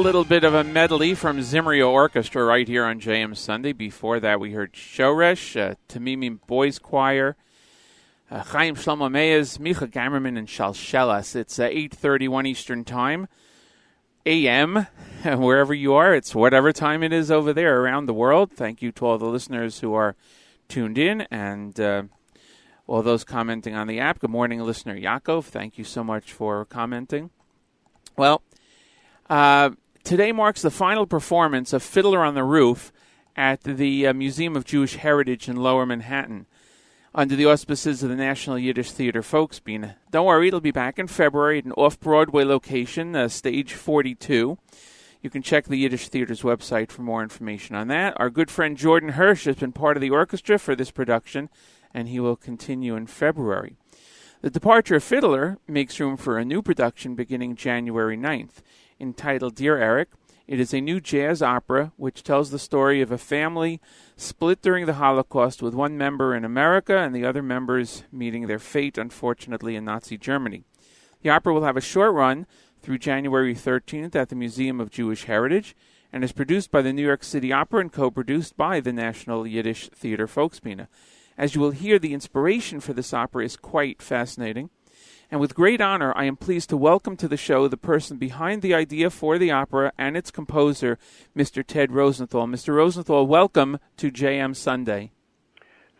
[0.00, 3.74] little bit of a medley from Zimrio Orchestra right here on JM Sunday.
[3.74, 7.36] Before that, we heard Shoresh, uh, Tamimi Boys Choir,
[8.30, 11.36] uh, Chaim Shlomo Meyers, Micha Gamerman, and Shalshelas.
[11.36, 13.28] It's uh, 8.31 Eastern Time,
[14.24, 14.86] a.m.,
[15.22, 16.14] wherever you are.
[16.14, 18.52] It's whatever time it is over there around the world.
[18.52, 20.16] Thank you to all the listeners who are
[20.68, 22.04] tuned in and uh,
[22.86, 24.20] all those commenting on the app.
[24.20, 25.44] Good morning, listener Yaakov.
[25.44, 27.28] Thank you so much for commenting.
[28.16, 28.40] Well,
[29.28, 29.70] uh,
[30.04, 32.92] today marks the final performance of Fiddler on the Roof
[33.36, 36.46] at the uh, Museum of Jewish Heritage in Lower Manhattan
[37.14, 39.94] under the auspices of the National Yiddish Theater Folksbiene.
[40.10, 44.58] Don't worry, it'll be back in February at an off Broadway location, uh, stage 42.
[45.22, 48.18] You can check the Yiddish Theater's website for more information on that.
[48.18, 51.50] Our good friend Jordan Hirsch has been part of the orchestra for this production,
[51.92, 53.76] and he will continue in February.
[54.40, 58.62] The departure of Fiddler makes room for a new production beginning January 9th.
[59.00, 60.10] Entitled Dear Eric,
[60.46, 63.80] it is a new jazz opera which tells the story of a family
[64.16, 68.58] split during the Holocaust with one member in America and the other members meeting their
[68.58, 70.64] fate, unfortunately, in Nazi Germany.
[71.22, 72.46] The opera will have a short run
[72.82, 75.76] through January 13th at the Museum of Jewish Heritage
[76.12, 79.46] and is produced by the New York City Opera and co produced by the National
[79.46, 80.88] Yiddish Theater Folksbiene.
[81.38, 84.70] As you will hear, the inspiration for this opera is quite fascinating.
[85.30, 88.62] And with great honor, I am pleased to welcome to the show the person behind
[88.62, 90.98] the idea for the opera and its composer,
[91.36, 91.64] Mr.
[91.64, 92.48] Ted Rosenthal.
[92.48, 92.74] Mr.
[92.74, 95.12] Rosenthal, welcome to JM Sunday.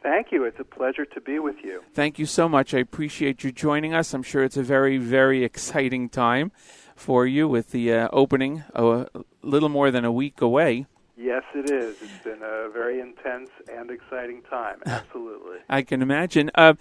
[0.03, 0.43] Thank you.
[0.43, 1.85] It's a pleasure to be with you.
[1.95, 2.75] Thank you so much.
[2.75, 4.13] I appreciate you joining us.
[4.15, 6.51] I'm sure it's a very, very exciting time
[6.97, 9.07] for you with the uh, opening a
[9.43, 10.87] little more than a week away.
[11.21, 11.97] Yes, it is.
[12.01, 14.79] It's been a very intense and exciting time.
[14.87, 15.59] Absolutely.
[15.69, 16.51] I can imagine.
[16.55, 16.75] Uh,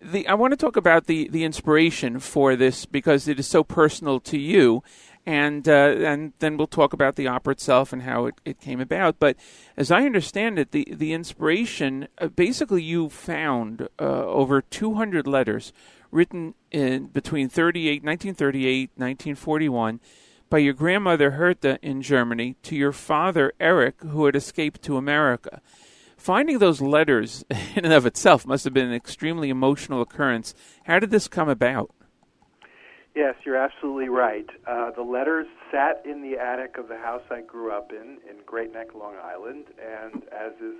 [0.00, 3.64] the I want to talk about the, the inspiration for this because it is so
[3.64, 4.84] personal to you,
[5.26, 8.80] and uh, and then we'll talk about the opera itself and how it, it came
[8.80, 9.18] about.
[9.18, 9.36] But
[9.76, 15.72] as I understand it, the the inspiration uh, basically you found uh, over 200 letters
[16.12, 19.98] written in between 38, 1938, 1941
[20.50, 25.62] by your grandmother Hertha in Germany to your father Eric, who had escaped to America.
[26.16, 27.44] Finding those letters
[27.76, 30.52] in and of itself must have been an extremely emotional occurrence.
[30.84, 31.92] How did this come about?
[33.14, 34.46] Yes, you're absolutely right.
[34.66, 38.36] Uh, the letters sat in the attic of the house I grew up in, in
[38.44, 40.76] Great Neck, Long Island, and as is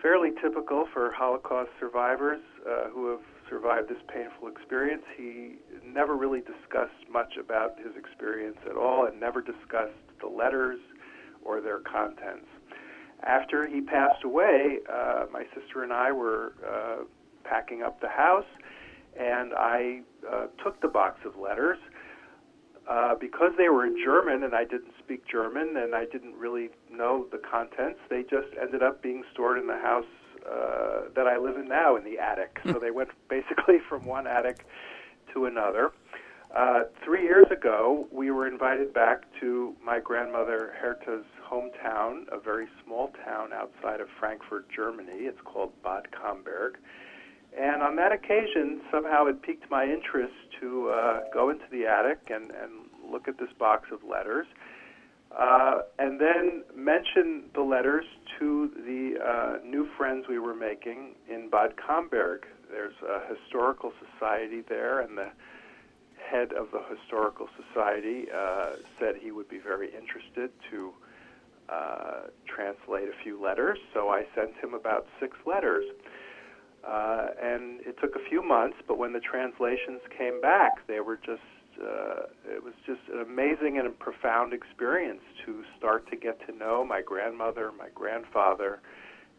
[0.00, 6.40] fairly typical for Holocaust survivors uh, who have survived this painful experience, he never really
[6.40, 10.78] discussed much about his experience at all and never discussed the letters
[11.44, 12.46] or their contents.
[13.22, 17.04] After he passed away, uh, my sister and I were uh,
[17.44, 18.46] packing up the house,
[19.18, 20.00] and I
[20.30, 21.78] uh, took the box of letters.
[22.86, 26.68] Uh, because they were in German and I didn't speak German and I didn't really
[26.90, 30.04] know the contents, they just ended up being stored in the house
[30.50, 32.60] uh, that I live in now in the attic.
[32.64, 34.66] so they went basically from one attic
[35.32, 35.92] to another.
[36.54, 42.68] Uh, three years ago, we were invited back to my grandmother Herta's hometown, a very
[42.84, 45.22] small town outside of Frankfurt, Germany.
[45.22, 46.76] It's called Bad Camberg.
[47.58, 52.30] And on that occasion, somehow it piqued my interest to uh, go into the attic
[52.32, 52.70] and, and
[53.10, 54.46] look at this box of letters.
[55.38, 58.04] Uh, and then mention the letters
[58.38, 62.46] to the uh, new friends we were making in Bad Camberg.
[62.70, 65.30] There's a historical society there, and the
[66.30, 70.92] head of the historical society uh, said he would be very interested to
[71.68, 73.78] uh, translate a few letters.
[73.92, 75.84] So I sent him about six letters.
[76.86, 81.16] Uh, and it took a few months, but when the translations came back, they were
[81.16, 81.40] just
[81.82, 86.56] uh, it was just an amazing and a profound experience to start to get to
[86.56, 88.80] know my grandmother, my grandfather,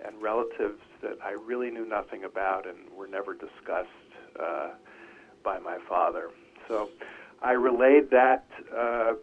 [0.05, 3.89] and relatives that I really knew nothing about and were never discussed
[4.39, 4.71] uh,
[5.43, 6.29] by my father.
[6.67, 6.89] So
[7.41, 8.45] I relayed that
[8.75, 9.13] uh,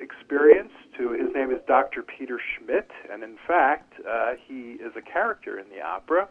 [0.00, 2.02] experience to his name is Dr.
[2.02, 6.28] Peter Schmidt, and in fact, uh, he is a character in the opera.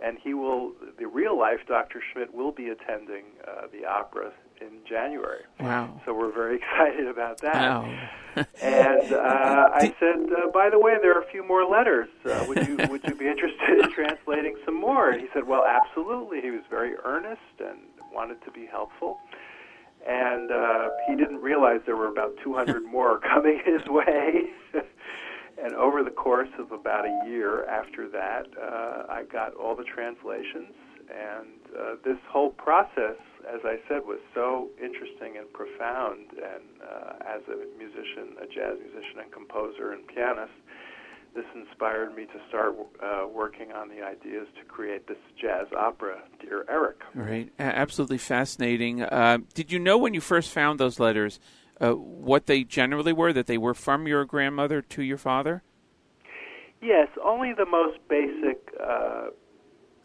[0.00, 2.02] And he will, the real life Dr.
[2.12, 5.42] Schmidt will be attending uh, the opera in January.
[5.60, 6.00] Wow.
[6.04, 7.54] So we're very excited about that.
[7.54, 8.08] Wow.
[8.62, 12.08] and uh, I said, uh, by the way, there are a few more letters.
[12.24, 15.10] Uh, would you would you be interested in translating some more?
[15.10, 16.40] And he said, well, absolutely.
[16.40, 17.78] He was very earnest and
[18.12, 19.18] wanted to be helpful.
[20.06, 24.50] And uh, he didn't realize there were about 200 more coming his way.
[25.62, 29.84] and over the course of about a year after that, uh, I got all the
[29.84, 30.74] translations
[31.10, 33.18] And uh, this whole process,
[33.48, 36.30] as I said, was so interesting and profound.
[36.32, 40.52] And uh, as a musician, a jazz musician and composer and pianist,
[41.34, 46.22] this inspired me to start uh, working on the ideas to create this jazz opera,
[46.40, 47.00] Dear Eric.
[47.12, 49.02] Right, absolutely fascinating.
[49.02, 51.40] Uh, did you know when you first found those letters
[51.80, 53.32] uh, what they generally were?
[53.32, 55.64] That they were from your grandmother to your father?
[56.80, 59.28] Yes, only the most basic uh,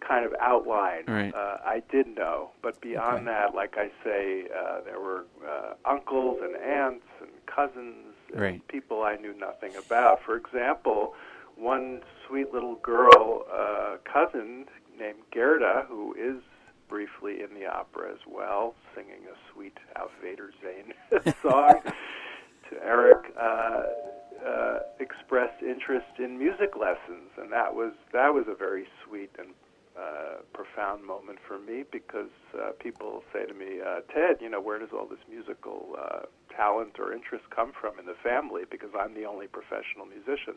[0.05, 1.33] kind of outline Right.
[1.33, 6.39] uh, I did know, but beyond that, like I say, uh, there were uh, uncles
[6.41, 8.67] and aunts and cousins and Right.
[8.67, 10.21] people I knew nothing about.
[10.23, 11.13] For example,
[11.55, 14.65] one sweet little girl uh, cousin
[14.99, 16.41] named Gerda, who is
[16.87, 20.93] briefly in the opera as well, singing a sweet Auf Wiedersehen
[21.41, 21.81] song
[22.69, 23.83] to Eric, uh,
[24.45, 29.49] uh, expressed interest in music lessons, and that was that was a very sweet and
[29.99, 34.61] uh, profound moment for me because uh, people say to me, uh, Ted, you know,
[34.61, 36.19] where does all this musical uh,
[36.55, 38.63] talent or interest come from in the family?
[38.69, 40.55] Because I'm the only professional musician.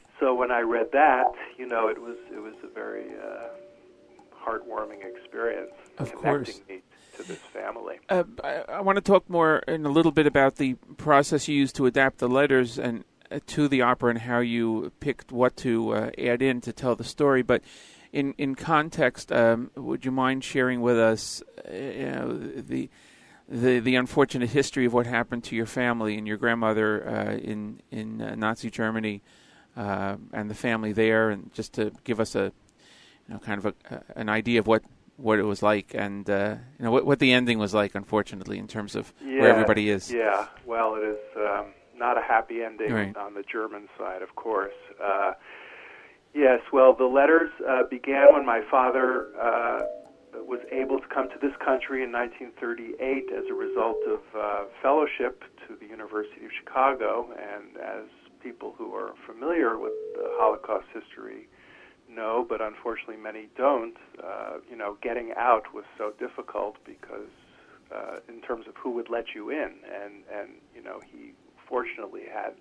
[0.20, 3.48] so when I read that, you know, it was it was a very uh,
[4.44, 6.60] heartwarming experience Of connecting course.
[6.68, 6.82] me
[7.16, 7.96] to this family.
[8.08, 11.56] Uh, I, I want to talk more in a little bit about the process you
[11.56, 15.56] used to adapt the letters and uh, to the opera and how you picked what
[15.58, 17.42] to uh, add in to tell the story.
[17.42, 17.62] But
[18.12, 22.90] in in context, um, would you mind sharing with us, uh, you know, the
[23.48, 27.80] the the unfortunate history of what happened to your family and your grandmother uh, in
[27.90, 29.22] in uh, Nazi Germany
[29.76, 32.52] uh, and the family there, and just to give us a
[33.28, 34.82] you know kind of a, uh, an idea of what
[35.16, 38.58] what it was like and uh, you know what what the ending was like, unfortunately,
[38.58, 40.12] in terms of Yeah, where everybody is.
[40.12, 41.66] Yeah, well, it is um,
[41.96, 43.16] not a happy ending Right.
[43.16, 44.74] on the German side, of course.
[46.32, 49.80] Yes, well, the letters uh, began when my father uh,
[50.46, 55.42] was able to come to this country in 1938 as a result of uh, fellowship
[55.66, 58.06] to the University of Chicago, and as
[58.42, 61.48] people who are familiar with the Holocaust history
[62.08, 63.96] know, but unfortunately many don't.
[64.22, 67.30] Uh, you know, getting out was so difficult because,
[67.94, 71.32] uh, in terms of who would let you in, and and you know, he
[71.68, 72.54] fortunately had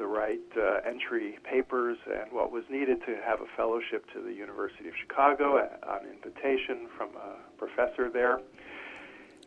[0.00, 4.32] the right uh, entry papers and what was needed to have a fellowship to the
[4.32, 8.40] University of Chicago uh, on invitation from a professor there.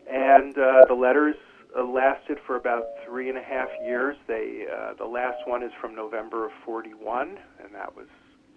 [0.08, 1.36] And uh, the letters
[1.76, 4.16] uh, lasted for about three and a half years.
[4.28, 8.08] They uh, the last one is from November of '41, and that was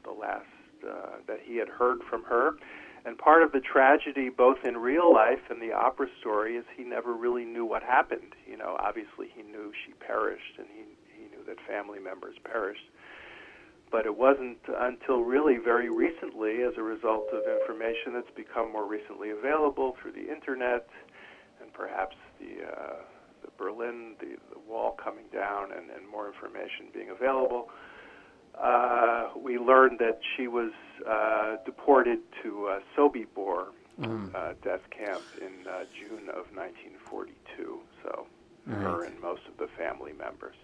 [0.05, 0.44] the last
[0.86, 2.56] uh, that he had heard from her.
[3.06, 6.82] And part of the tragedy, both in real life and the opera story, is he
[6.82, 8.35] never really knew what happened.
[8.47, 10.82] You know, obviously he knew she perished, and he
[11.47, 12.89] that family members perished.
[13.90, 18.86] But it wasn't until really very recently, as a result of information that's become more
[18.86, 20.89] recently available through the internet,
[21.60, 22.97] and perhaps the uh,
[23.43, 27.68] the Berlin, the, the wall coming down, and, and more information being available,
[28.60, 30.73] uh, we learned that she was
[31.09, 33.66] uh, deported to uh, Sobibor
[33.98, 34.28] Mm.
[34.35, 37.81] uh, death camp in uh, June of 1942.
[38.02, 38.27] So
[38.68, 39.10] her Right.
[39.10, 40.56] and most of the family members.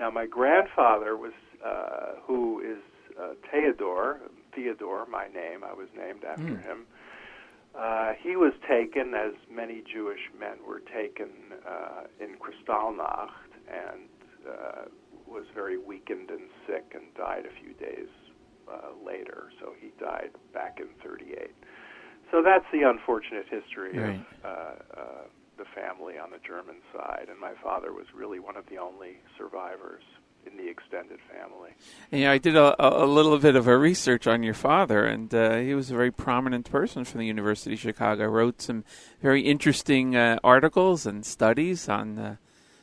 [0.00, 2.82] Now, my grandfather was, uh, who is
[3.20, 4.20] uh, Theodore,
[4.54, 5.62] Theodore, my name.
[5.62, 6.62] I was named after Mm.
[6.62, 6.86] him.
[7.78, 11.28] Uh, he was taken, as many Jewish men were taken,
[11.68, 14.08] uh, in Kristallnacht, and
[14.48, 14.84] uh,
[15.26, 18.08] was very weakened and sick, and died a few days
[18.68, 19.52] uh, later.
[19.60, 21.54] So he died back in '38.
[22.32, 24.20] So that's the unfortunate history Right.
[24.44, 25.24] of uh, uh,
[25.60, 29.12] the family on the German side, and my father was really one of the only
[29.38, 30.02] survivors
[30.46, 31.72] in the extended family.
[32.10, 35.04] And, yeah, I did a, a a little bit of a research on your father,
[35.04, 38.24] and uh, he was a very prominent person from the University of Chicago.
[38.26, 38.84] Wrote some
[39.20, 42.18] very interesting uh, articles and studies on.
[42.18, 42.36] Uh,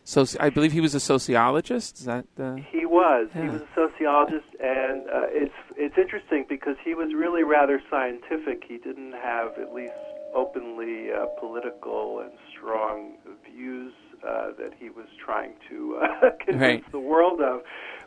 [0.05, 1.91] soci- I believe he was a sociologist.
[1.99, 2.25] Is that?
[2.39, 3.27] Uh, He was.
[3.33, 8.63] He was a sociologist, and uh, it's it's interesting because he was really rather scientific.
[8.67, 9.93] He didn't have at least
[10.35, 13.13] openly uh, political and strong
[13.45, 13.93] views
[14.27, 16.91] uh, that he was trying to uh, convince Right.
[16.91, 17.61] the world of.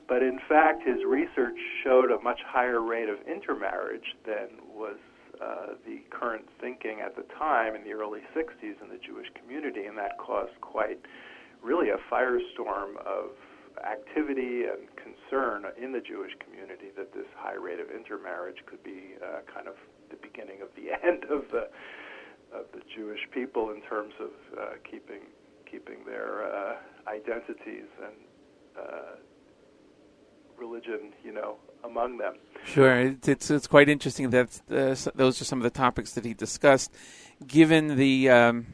[0.09, 4.97] But in fact, his research showed a much higher rate of intermarriage than was
[5.40, 9.85] uh, the current thinking at the time in the early 60s in the Jewish community,
[9.86, 10.98] and that caused quite
[11.62, 13.31] really a firestorm of
[13.86, 19.14] activity and concern in the Jewish community that this high rate of intermarriage could be
[19.22, 19.74] uh, kind of
[20.10, 21.68] the beginning of the end of the
[22.55, 25.22] of the Jewish people in terms of uh, keeping
[25.70, 28.14] keeping their uh, identities and
[28.77, 29.16] uh,
[30.56, 32.35] religion, you know, among them.
[32.64, 36.35] Sure, it's it's, quite interesting that uh, those are some of the topics that he
[36.35, 36.93] discussed.
[37.47, 38.66] Given the um,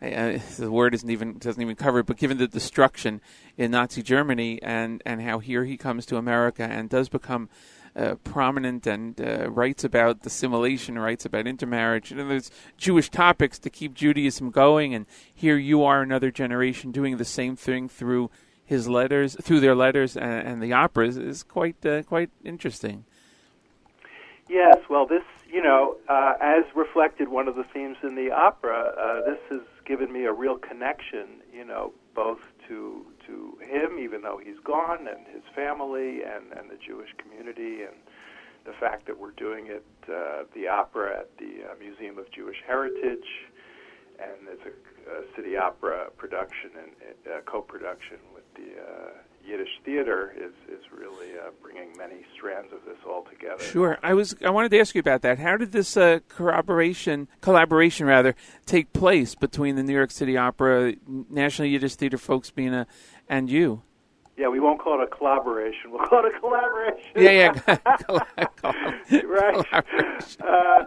[0.00, 3.20] the word isn't even doesn't even cover it, but given the destruction
[3.56, 7.48] in Nazi Germany and and how here he comes to America and does become
[7.96, 12.10] uh, prominent and uh, writes about assimilation, writes about intermarriage.
[12.10, 16.92] You know, there's Jewish topics to keep Judaism going, and here you are, another generation,
[16.92, 18.30] doing the same thing through
[18.64, 23.04] his letters, through their letters and, and the operas is quite uh, quite interesting.
[24.48, 28.92] Yes, well, this, you know, uh, as reflected one of the themes in the opera,
[28.96, 34.22] uh, this has given me a real connection, you know, both to to him, even
[34.22, 37.96] though he's gone, and his family, and and the Jewish community, and
[38.64, 42.56] the fact that we're doing it, uh, the opera at the uh, Museum of Jewish
[42.66, 43.28] Heritage,
[44.18, 46.90] and it's a, a city opera production and
[47.32, 49.10] uh, co-production with the uh,
[49.46, 53.62] Yiddish theater is is really uh, bringing many strands of this all together.
[53.62, 53.96] Sure.
[54.02, 54.34] I was.
[54.44, 55.38] I wanted to ask you about that.
[55.38, 58.34] How did this uh, corroboration, collaboration rather,
[58.64, 60.94] take place between the New York City Opera,
[61.30, 62.86] National Yiddish Theater Folksbiene,
[63.28, 63.82] and you?
[64.36, 65.90] Yeah, we won't call it a collaboration.
[65.90, 67.10] We'll call it a collaboration.
[67.16, 69.20] Yeah, yeah.
[69.24, 69.66] right.
[70.40, 70.84] Uh,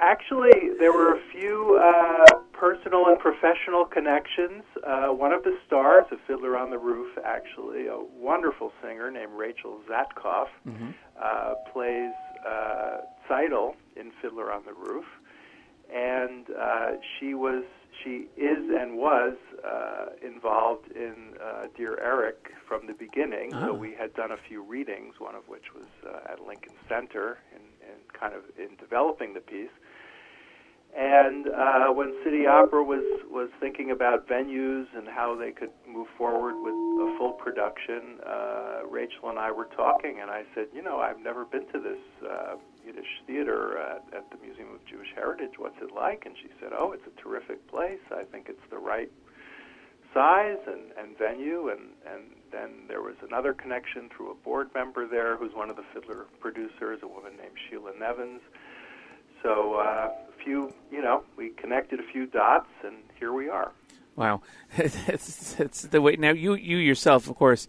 [0.00, 4.64] actually, there were a few uh, personal and professional connections.
[4.84, 9.32] Uh, one of the stars of Fiddler on the Roof, actually, a wonderful singer named
[9.34, 10.48] Rachel Zatcoff,
[11.22, 12.12] uh, plays
[12.48, 12.98] uh,
[13.28, 15.04] Seidel in Fiddler on the Roof,
[15.94, 17.64] and uh, she was,
[18.02, 23.50] she is, and was uh, involved in uh, Dear Eric from the beginning.
[23.54, 23.66] Oh.
[23.66, 27.38] So we had done a few readings, one of which was uh, at Lincoln Center,
[27.54, 29.70] and, and kind of in developing the piece.
[30.94, 36.06] And uh, when City Opera was was thinking about venues and how they could move
[36.18, 40.82] forward with a full production, uh, Rachel and I were talking, and I said, you
[40.82, 41.98] know, I've never been to this
[42.28, 45.52] uh, Yiddish theater at, at the Museum of Jewish Heritage.
[45.56, 46.26] What's it like?
[46.26, 48.02] And she said, oh, it's a terrific place.
[48.10, 49.10] I think it's the right
[50.12, 51.70] size and, and venue.
[51.70, 55.76] And, and then there was another connection through a board member there who's one of
[55.76, 58.42] the fiddler producers, a woman named Sheila Nevins.
[59.42, 63.72] So uh, a few, you know, we connected a few dots, and here we are.
[64.16, 64.42] Wow,
[64.76, 66.16] it's, it's the way.
[66.16, 67.66] Now, you you yourself, of course,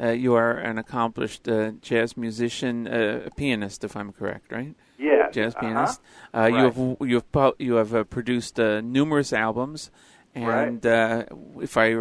[0.00, 4.74] uh, you are an accomplished uh, jazz musician, uh, a pianist, if I'm correct, right?
[4.98, 5.60] Yeah, jazz uh-huh.
[5.60, 6.00] pianist.
[6.34, 9.90] Uh, You have you have pu- you have uh, produced uh, numerous albums,
[10.34, 11.24] and uh,
[11.60, 11.96] if I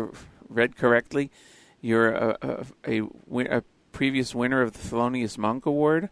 [0.49, 1.31] read correctly,
[1.81, 6.09] you're a, a, a, a previous winner of the Thelonious Monk Award.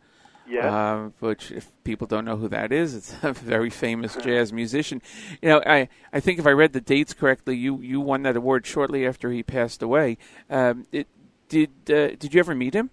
[0.48, 0.66] Yes.
[0.66, 5.02] Uh, which, if people don't know who that is, it's a very famous jazz musician.
[5.42, 8.36] You know, I, I think if I read the dates correctly, you, you won that
[8.36, 10.18] award shortly after he passed away.
[10.50, 11.08] Um, it,
[11.50, 12.90] did uh, did you ever meet him?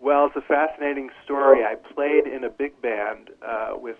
[0.00, 1.64] Well, it's a fascinating story.
[1.64, 3.96] I played in a big band uh, with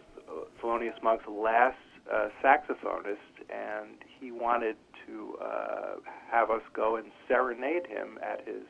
[0.62, 1.76] Thelonious Monk's last
[2.12, 3.16] uh, saxophonist,
[3.50, 4.76] and he wanted
[5.06, 5.94] to uh,
[6.30, 8.62] have us go and serenade him at his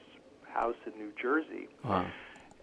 [0.52, 1.68] house in New Jersey.
[1.84, 2.06] Wow.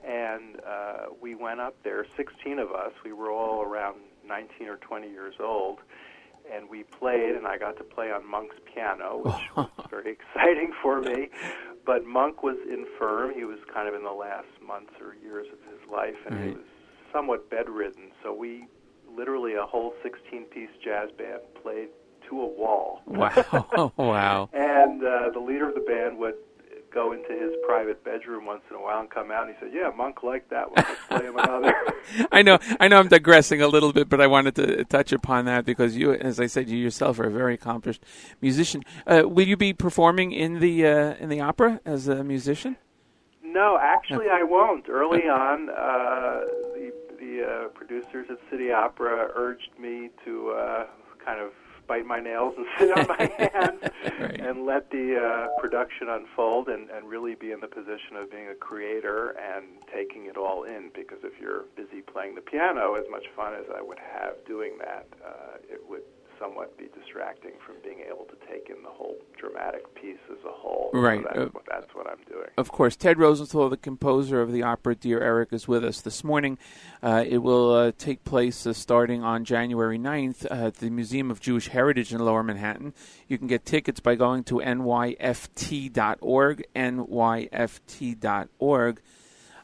[0.06, 2.92] And uh, we went up there, 16 of us.
[3.04, 3.98] We were all around
[4.28, 5.80] 19 or 20 years old,
[6.52, 10.74] and we played, and I got to play on Monk's piano, which was very exciting
[10.82, 11.30] for me.
[11.86, 13.34] But Monk was infirm.
[13.34, 16.52] He was kind of in the last months or years of his life, and he
[16.52, 16.66] was
[17.12, 18.12] somewhat bedridden.
[18.22, 18.66] So we
[19.16, 21.90] literally a whole 16-piece jazz band played
[22.30, 23.02] to a wall.
[23.06, 24.50] Wow, wow.
[24.54, 26.36] And uh, the leader of the band would
[26.94, 29.72] go into his private bedroom once in a while and come out, and he said,
[29.74, 30.86] "Yeah, Monk liked that one.
[30.88, 31.74] Let's play him another."
[32.32, 35.46] I know, I know, I'm digressing a little bit, but I wanted to touch upon
[35.46, 38.04] that because you, as I said, you yourself are a very accomplished
[38.42, 38.84] musician.
[39.08, 42.78] Uh, will you be performing in the uh, in the opera as a musician?
[43.54, 44.90] no, actually, I won't.
[44.90, 46.42] Early on, uh,
[46.74, 50.86] the the uh, producers at City Opera urged me to uh,
[51.24, 51.52] kind of
[51.88, 53.82] bite my nails and sit on my hands
[54.40, 58.48] and let the uh, production unfold and, and really be in the position of being
[58.50, 60.92] a creator and taking it all in.
[60.94, 64.78] Because if you're busy playing the piano, as much fun as I would have doing
[64.80, 66.04] that, uh, it would
[66.40, 70.52] somewhat be distracting from being able to take in the whole dramatic piece as a
[70.52, 70.90] whole.
[70.94, 71.24] So Right.
[71.24, 72.48] that's, Uh, what, that's what I'm doing.
[72.58, 76.24] Of course, Ted Rosenthal, the composer of the opera Dear Eric, is with us this
[76.24, 76.58] morning.
[77.02, 81.40] Uh, it will uh, take place uh, starting on January 9th at the Museum of
[81.40, 82.94] Jewish Heritage in Lower Manhattan.
[83.28, 89.02] You can get tickets by going to nyft.org, nyft.org.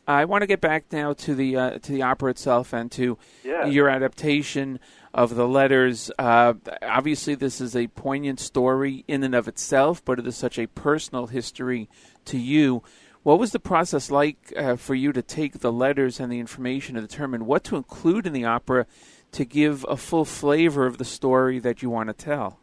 [0.07, 3.19] I want to get back now to the uh, to the opera itself and to
[3.43, 3.67] Yeah.
[3.67, 4.79] your adaptation
[5.14, 6.11] of the letters.
[6.19, 10.60] Uh, obviously, this is a poignant story in and of itself, but it is such
[10.60, 11.90] a personal history
[12.26, 12.84] to you.
[13.23, 16.95] What was the process like uh, for you to take the letters and the information
[16.95, 18.86] to determine what to include in the opera
[19.34, 22.60] to give a full flavor of the story that you want to tell?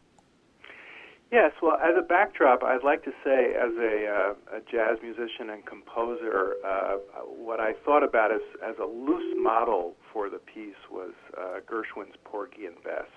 [1.31, 5.49] Yes, well, as a backdrop, I'd like to say, as a, uh, a jazz musician
[5.49, 6.95] and composer, uh,
[7.27, 12.15] what I thought about as, as a loose model for the piece was uh, Gershwin's
[12.23, 13.11] Porgy and Bess,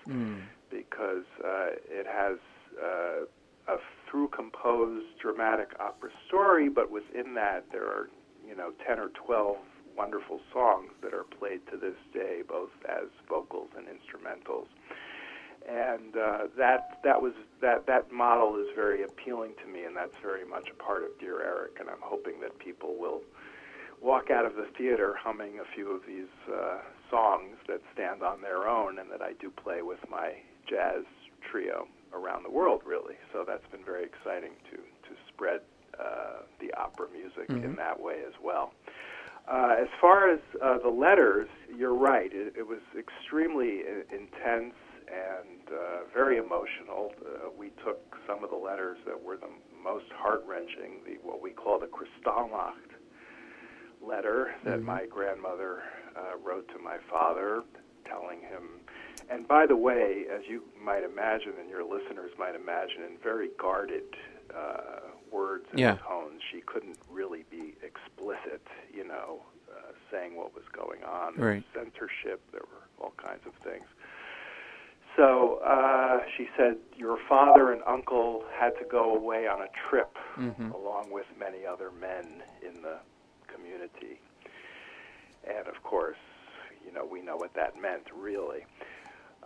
[0.71, 2.39] because uh, it has
[2.83, 3.77] uh, a
[4.11, 8.09] through composed dramatic opera story, but within that there are,
[8.45, 9.57] you know, 10 or 12
[9.97, 14.67] wonderful songs that are played to this day, both as vocals and instrumentals
[15.69, 20.17] and uh, that that was that that model is very appealing to me, and that's
[20.23, 21.77] very much a part of Dear Eric.
[21.81, 23.23] And I'm hoping that people will
[24.01, 26.79] walk out of the theater humming a few of these uh,
[27.11, 30.33] songs that stand on their own, and that I do play with my
[30.69, 31.05] jazz
[31.51, 33.17] trio around the world, really.
[33.33, 35.61] So that's been very exciting to to spread
[35.99, 37.77] uh, the opera music in Mhm.
[37.77, 38.73] that way as well.
[39.49, 42.33] Uh, as far as uh, the letters, you're right.
[42.33, 44.75] It, it was extremely I- intense
[45.13, 47.13] and uh, very emotional.
[47.25, 49.49] Uh, we took some of the letters that were the
[49.83, 52.95] most heart wrenching, the what we call the Kristallnacht
[54.03, 54.85] letter that Mhm.
[54.85, 55.83] my grandmother
[56.17, 57.63] uh, wrote to my father,
[58.05, 58.81] telling him.
[59.29, 63.49] And by the way, as you might imagine, and your listeners might imagine, in very
[63.59, 64.17] guarded
[64.53, 65.01] uh,
[65.31, 65.95] words and Yeah.
[65.99, 71.37] tones, she couldn't really be explicit, you know, uh, saying what was going on.
[71.37, 71.63] Right.
[71.73, 72.41] There was censorship.
[72.51, 73.87] There were all kinds of things.
[75.21, 80.17] So uh, she said, Your father and uncle had to go away on a trip
[80.39, 80.73] Mhm.
[80.73, 82.97] along with many other men in the
[83.47, 84.19] community.
[85.47, 86.17] And of course,
[86.87, 88.65] you know, we know what that meant, really.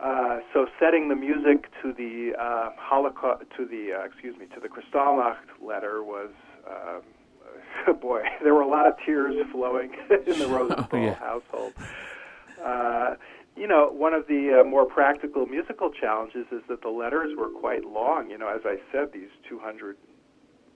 [0.00, 4.60] Uh, so setting the music to the uh, Holocaust, to the uh, excuse me, to
[4.60, 6.30] the Kristallnacht letter was,
[6.70, 9.90] um, boy, there were a lot of tears flowing
[10.28, 11.14] in the Rosenthal Oh, yeah.
[11.14, 11.72] household.
[13.56, 17.50] You know, one of the uh, more practical musical challenges is that the letters were
[17.50, 18.28] quite long.
[18.28, 19.96] You know, as I said, these 200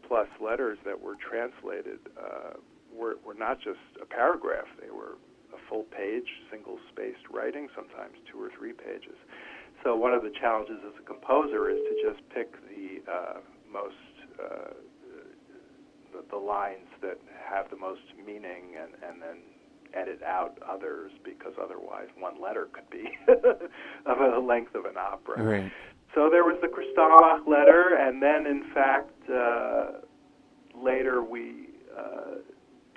[0.07, 2.55] plus letters that were translated uh,
[2.95, 5.19] were, were not just a paragraph, they were
[5.53, 9.17] a full page, single spaced writing, sometimes two or three pages.
[9.85, 13.39] So, one of the challenges as a composer is to just pick the uh,
[13.71, 14.75] most, uh,
[16.13, 17.19] the, the lines that
[17.49, 19.39] have the most meaning and, and then
[19.95, 23.09] edit out others because otherwise one letter could be
[24.07, 25.43] of the length of an opera.
[25.43, 25.73] Right.
[26.15, 30.01] So there was the Kristallnacht letter, and then in fact uh,
[30.75, 32.37] later we uh,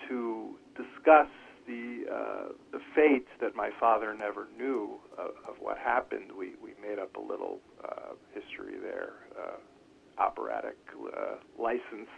[0.08, 1.28] to discuss
[1.68, 6.32] the uh, the fate that my father never knew of, of what happened.
[6.38, 12.10] We we made up a little uh, history there, uh, operatic uh, license,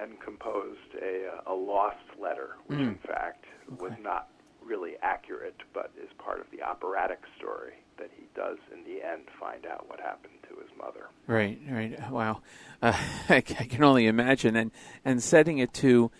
[0.00, 2.88] and composed a a lost letter, which Mm.
[2.88, 3.44] in fact
[3.78, 4.28] was not
[4.62, 9.22] really accurate, but is part of the operatic story that he does in the end
[9.38, 11.06] find out what happened to his mother.
[11.26, 12.10] Right, right.
[12.10, 12.40] Wow,
[12.82, 12.92] uh,
[13.28, 14.70] I, can only imagine, and
[15.04, 16.10] and setting it to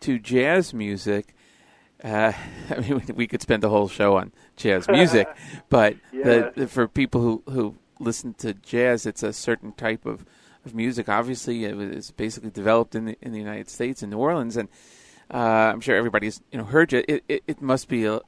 [0.00, 1.34] to jazz music.
[2.02, 2.32] Uh,
[2.70, 5.28] I mean, we- could spend the whole show on jazz music,
[5.70, 10.24] but the, the, for people who who listen to jazz, it's a certain type of,
[10.64, 11.08] of music.
[11.08, 14.68] Obviously, it was basically developed in the in the United States in New Orleans, and
[15.32, 17.04] uh, I'm sure everybody's you know heard you.
[17.08, 18.20] It it, it must be a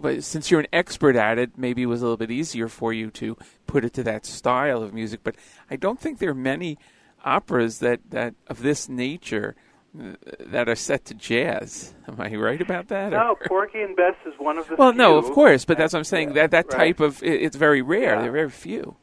[0.00, 2.92] but since you're an expert at it, maybe it was a little bit easier for
[2.92, 3.36] you to
[3.66, 5.20] put it to that style of music.
[5.22, 5.36] But
[5.70, 6.78] I don't think there are many
[7.24, 9.56] operas that, that of this nature
[9.98, 11.94] uh, that are set to jazz.
[12.06, 13.10] Am I right about that?
[13.10, 15.92] No, or- Porgy and Bess is one of the well, no, of course, but that's
[15.92, 16.34] what I'm saying.
[16.34, 16.78] that that right.
[16.78, 18.14] type of it, it's very rare.
[18.14, 18.22] Yeah.
[18.22, 18.96] They're very few.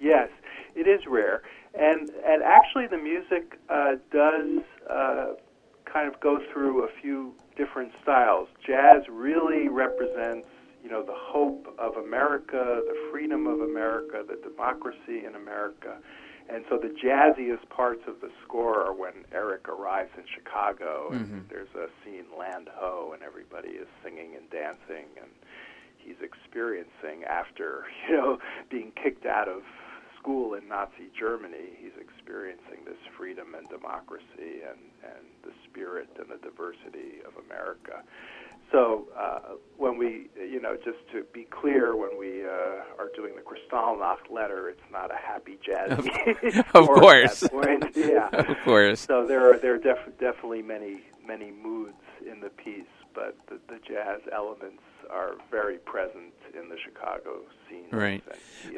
[0.00, 0.30] Yes,
[0.76, 1.42] it is rare,
[1.78, 5.26] and and actually the music uh, does uh,
[5.84, 8.48] kind of go through a few different styles.
[8.64, 10.46] Jazz really represents,
[10.82, 15.96] you know, the hope of America, the freedom of America, the democracy in America.
[16.50, 21.26] And so the jazziest parts of the score are when Eric arrives in Chicago and
[21.26, 21.48] Mhm.
[21.50, 25.28] there's a scene Land Ho and everybody is singing and dancing and
[25.98, 28.38] he's experiencing after, you know,
[28.70, 29.62] being kicked out of
[30.18, 36.28] school in Nazi Germany, he's experiencing this freedom and democracy and, and the spirit and
[36.28, 38.02] the diversity of America.
[38.70, 43.32] So uh, when we, you know, just to be clear, when we uh, are doing
[43.34, 45.92] the Kristallnacht letter, it's not a happy jazz.
[45.92, 47.42] Of- of course.
[47.94, 49.00] yeah, Of course.
[49.00, 51.94] So there are there are def- definitely many many moods
[52.30, 57.88] in the piece, but the, the jazz elements are very present in the Chicago scene.
[57.90, 58.22] Right.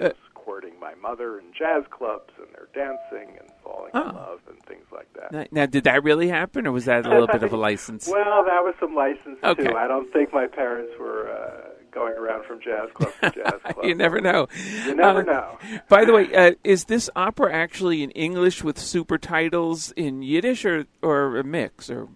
[0.00, 0.10] Uh,
[0.44, 4.08] courting my mother in jazz clubs, and they're dancing and falling Oh.
[4.08, 5.32] in love and things like that.
[5.32, 8.08] Now, now, did that really happen, or was that a little bit of a license?
[8.10, 9.64] Well, that was some license Okay.
[9.64, 9.76] too.
[9.76, 13.84] I don't think my parents were uh, going around from jazz club to jazz club.
[13.84, 14.46] you never know.
[14.86, 15.58] You never Uh, know.
[15.88, 20.64] By the way, uh, is this opera actually in English with super titles in Yiddish,
[20.64, 21.90] or or a mix?
[21.90, 22.08] Or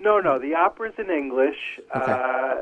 [0.00, 1.80] No, no, the opera's in English.
[1.94, 2.12] Okay.
[2.12, 2.54] Uh,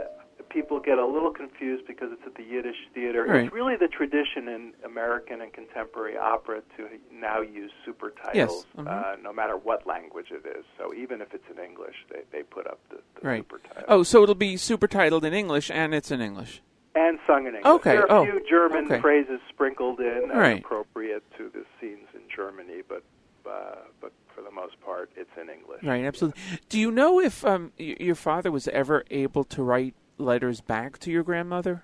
[0.51, 3.25] people get a little confused because it's at the Yiddish theater.
[3.27, 3.45] Right.
[3.45, 8.67] It's really the tradition in American and contemporary opera to now use super Yes, titles,
[8.77, 8.87] mhm.
[8.89, 10.65] uh, no matter what language it is.
[10.77, 13.41] So even if it's in English, they, they put up the, the right?
[13.43, 13.85] super title.
[13.89, 16.63] Oh, so it'll be super titled in English, and it's in English.
[16.95, 17.65] And sung in English.
[17.67, 19.01] Okay, There are a oh, few German okay.
[19.01, 20.59] phrases sprinkled in Right.
[20.59, 23.03] appropriate to the scenes in Germany, but
[23.47, 25.83] uh, but for the most part, it's in English.
[25.83, 26.41] Right, absolutely.
[26.69, 30.99] Do you know if um, y- your father was ever able to write letters back
[31.01, 31.83] to your grandmother?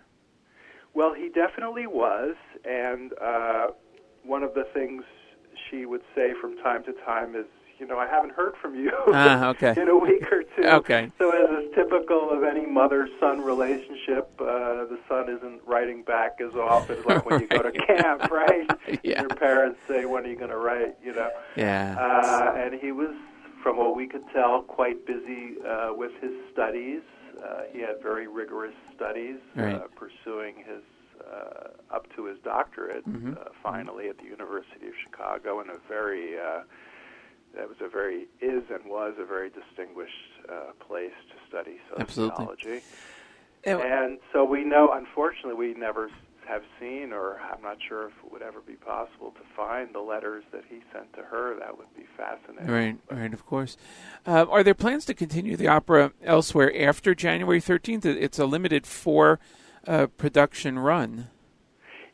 [0.95, 2.35] Well, he definitely was,
[2.65, 3.69] and uh,
[4.25, 5.03] one of the things
[5.71, 7.45] she would say from time to time is,
[7.79, 9.75] you know, I haven't heard from you Ah, okay.
[9.81, 10.67] in a week or two.
[10.67, 11.11] Okay.
[11.19, 16.55] So, as is typical of any mother-son relationship, uh, the son isn't writing back as
[16.55, 18.67] often, like when you go to camp, right?
[19.03, 19.21] Yeah.
[19.21, 21.29] Your parents say, "When are you going to write?" You know.
[21.57, 21.97] Yeah.
[21.99, 23.11] Uh, and he was,
[23.63, 27.03] from what we could tell, quite busy uh, with his studies.
[27.43, 29.75] Uh, he had very rigorous studies, Right.
[29.77, 30.83] uh, pursuing his
[31.27, 33.37] uh, up to his doctorate Mhm.
[33.41, 36.63] uh, finally at the University of Chicago in a very uh,
[37.55, 42.81] that was a very is and was a very distinguished uh, place to study sociology.
[43.65, 46.11] And- And so we know, unfortunately, we never
[46.47, 50.01] have seen, or I'm not sure if it would ever be possible to find the
[50.01, 51.59] letters that he sent to her.
[51.59, 52.73] That would be fascinating.
[52.73, 53.77] Right, right, of course.
[54.27, 58.05] Uh, are there plans to continue the opera elsewhere after January 13th?
[58.05, 59.39] It's a limited four
[59.87, 61.29] uh, production run.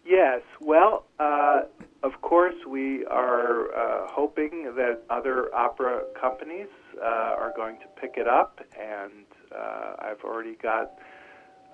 [0.04, 0.42] Yes.
[0.60, 1.62] Well, uh,
[2.02, 6.68] of course, we are uh, hoping that other opera companies
[7.00, 9.24] uh, are going to pick it up, and
[9.56, 10.98] uh, I've already got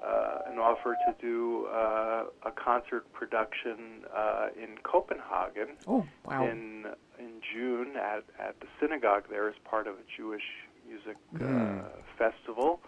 [0.04, 5.68] uh, an offer to do uh, a concert production uh, in Copenhagen.
[5.86, 6.44] Oh, wow.
[6.46, 6.84] In
[7.18, 10.42] in June at at the synagogue there as part of a Jewish
[10.88, 11.84] music uh, Mm.
[12.16, 12.80] festival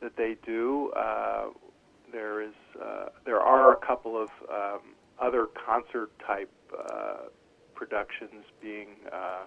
[0.00, 0.90] that they do.
[0.96, 1.46] Uh,
[2.12, 4.80] there is uh, there are a couple of um,
[5.20, 7.28] other concert type uh,
[7.74, 9.44] productions being uh,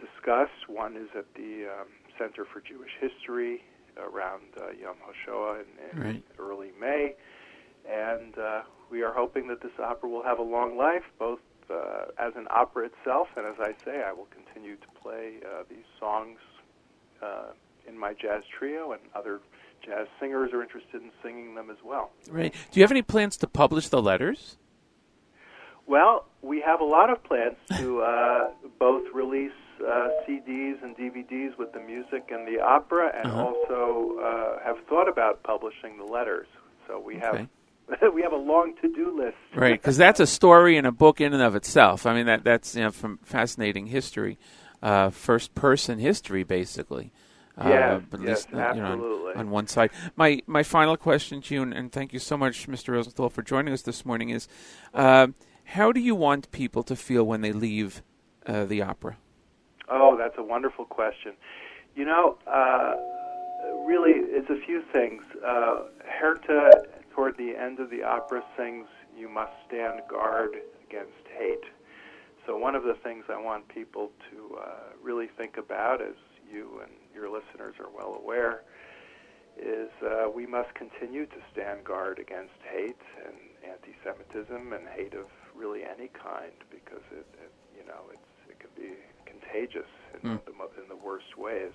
[0.00, 0.68] discussed.
[0.68, 1.88] One is at the um,
[2.18, 3.62] Center for Jewish History
[3.98, 6.22] around uh, Yom HaShoah in, in Right.
[6.38, 7.14] early May,
[7.88, 11.40] and uh, we are hoping that this opera will have a long life, both
[11.70, 15.62] uh, as an opera itself, and as I say, I will continue to play uh,
[15.68, 16.38] these songs
[17.22, 17.52] uh,
[17.88, 19.40] in my jazz trio, and other
[19.84, 22.10] jazz singers are interested in singing them as well.
[22.30, 22.52] Right.
[22.70, 24.56] Do you have any plans to publish the letters?
[25.86, 29.50] Well, we have a lot of plans to uh, both release
[29.86, 33.44] uh, CDs and DVDs with the music and the opera, and Uh-huh.
[33.46, 36.46] also uh, have thought about publishing the letters.
[36.86, 37.48] So we Okay.
[37.90, 39.36] have we have a long to-do list.
[39.54, 42.06] Right, because that's a story and a book in and of itself.
[42.06, 44.38] I mean, that that's you know from fascinating history,
[44.82, 47.12] uh, first person history, basically.
[47.58, 49.34] Uh, Yes, but yes, least, uh, you know, on- absolutely.
[49.34, 49.90] on, one side.
[50.16, 52.94] My my final question to you, and, and thank you so much, Mr.
[52.94, 54.30] Rosenthal, for joining us this morning.
[54.30, 54.48] Is
[54.94, 55.26] uh,
[55.64, 58.02] how do you want people to feel when they leave
[58.46, 59.16] uh, the opera?
[59.94, 61.32] Oh, that's a wonderful question.
[61.94, 62.94] You know, uh,
[63.84, 65.22] really, it's a few things.
[65.44, 66.70] Uh, Herta,
[67.14, 70.56] toward the end of the opera, sings, You must stand guard
[70.88, 71.64] against hate.
[72.46, 74.64] So, one of the things I want people to uh,
[75.02, 76.16] really think about, as
[76.50, 78.62] you and your listeners are well aware,
[79.60, 82.96] is uh, we must continue to stand guard against hate
[83.26, 88.48] and anti Semitism and hate of really any kind because it, it you know, it's,
[88.48, 88.96] it can be
[89.46, 90.40] contagious in, Mm.
[90.44, 91.72] the, in the worst ways.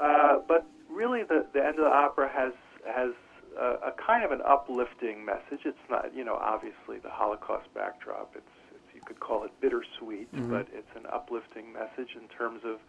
[0.00, 2.52] Uh, but really, the, the end of the opera has
[2.86, 3.12] has
[3.58, 5.60] a, a kind of an uplifting message.
[5.64, 8.34] It's not, you know, obviously the Holocaust backdrop.
[8.36, 10.50] It's, it's you could call it bittersweet, Mhm.
[10.50, 12.80] but it's an uplifting message in terms of,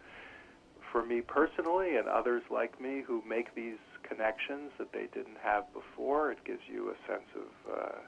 [0.92, 5.72] for me personally and others like me who make these connections that they didn't have
[5.72, 6.30] before.
[6.32, 7.98] It gives you a sense of uh,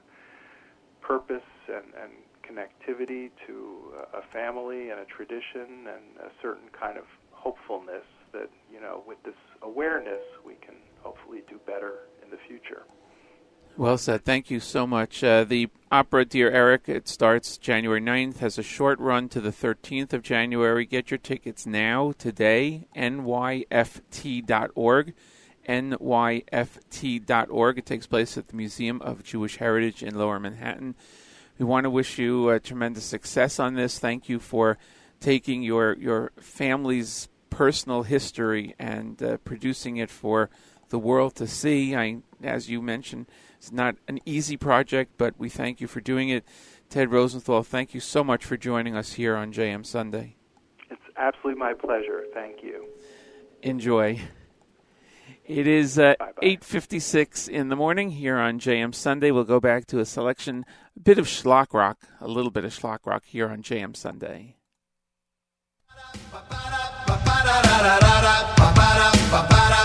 [1.01, 2.11] purpose and, and
[2.49, 8.03] connectivity to a family and a tradition and a certain kind of hopefulness
[8.33, 12.83] that, you know, with this awareness, we can hopefully do better in the future.
[13.77, 14.25] Well said.
[14.25, 15.23] Thank you so much.
[15.23, 19.51] Uh, the opera Dear Eric, it starts January 9th, has a short run to the
[19.51, 20.85] 13th of January.
[20.85, 23.63] Get your tickets now, today, nyft.org.
[25.67, 27.77] nyft.org.
[27.77, 30.95] It takes place at the Museum of Jewish Heritage in Lower Manhattan.
[31.59, 33.99] We want to wish you uh, tremendous success on this.
[33.99, 34.77] Thank you for
[35.19, 40.49] taking your your family's personal history and uh, producing it for
[40.87, 41.93] the world to see.
[41.95, 43.27] I, as you mentioned,
[43.57, 46.45] it's not an easy project, but we thank you for doing it.
[46.89, 50.37] Ted Rosenthal, thank you so much for joining us here on JM Sunday.
[50.89, 52.23] It's absolutely my pleasure.
[52.33, 52.87] Thank you.
[53.61, 54.21] Enjoy.
[55.49, 56.13] It is uh,
[56.43, 59.31] 8.56 in the morning here on JM Sunday.
[59.31, 60.63] We'll go back to a selection,
[60.95, 64.57] a bit of schlock rock, a little bit of schlock rock here on JM Sunday.
[69.31, 69.78] Baruch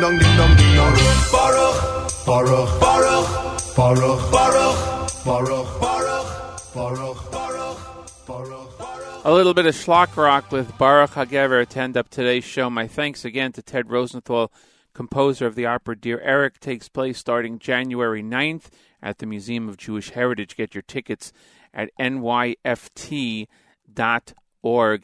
[0.00, 0.94] ding dong ding dong ding dong.
[1.30, 1.76] Baruch,
[2.24, 3.28] Baruch, Baruch,
[3.76, 4.78] Baruch, Baruch,
[5.24, 6.26] Baruch, Baruch,
[6.74, 7.78] Baruch, Baruch,
[8.78, 9.24] Baruch.
[9.24, 12.70] A little bit of schlock rock with Baruch Hagever to end up today's show.
[12.70, 14.50] My thanks again to Ted Rosenthal,
[14.94, 16.60] composer of the opera Dear Eric.
[16.60, 18.70] Takes place starting January 9th
[19.02, 20.56] at the Museum of Jewish Heritage.
[20.56, 21.30] Get your tickets
[21.74, 23.46] at nyft.org,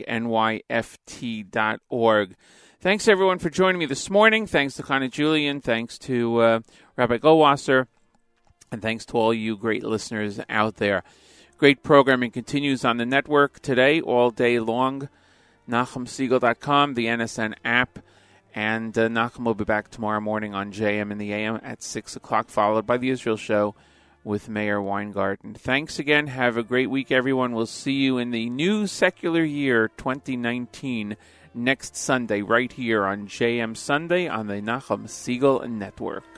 [0.08, 2.36] nyft.org.
[2.86, 4.46] Thanks everyone for joining me this morning.
[4.46, 5.60] Thanks to Connie Julian.
[5.60, 6.60] Thanks to uh,
[6.94, 7.88] Rabbi Goldwasser.
[8.70, 11.02] And thanks to all you great listeners out there.
[11.58, 15.08] Great programming continues on the network today, all day long.
[15.68, 17.98] NachumSegal.com, the NSN app,
[18.54, 22.14] and uh, Nachum will be back tomorrow morning on JM in the AM at 6
[22.14, 23.74] o'clock, followed by the Israel Show
[24.22, 25.54] with Meir Weingarten.
[25.54, 26.28] Thanks again.
[26.28, 27.52] Have a great week, everyone.
[27.52, 31.16] We'll see you in the new secular year 2019
[31.56, 36.35] next Sunday, right here on JM Sunday on the Nachum Segal Network.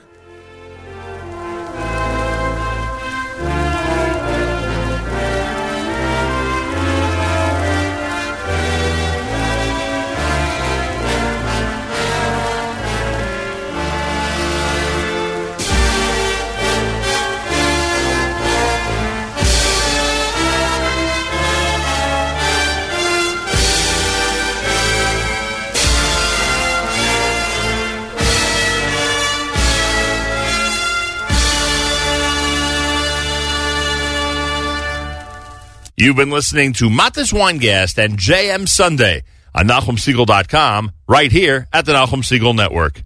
[36.01, 39.23] You've been listening to Matis Weingast and JM Sunday
[39.53, 43.03] on NachumSegal.com right here at the Nachum Segal Network.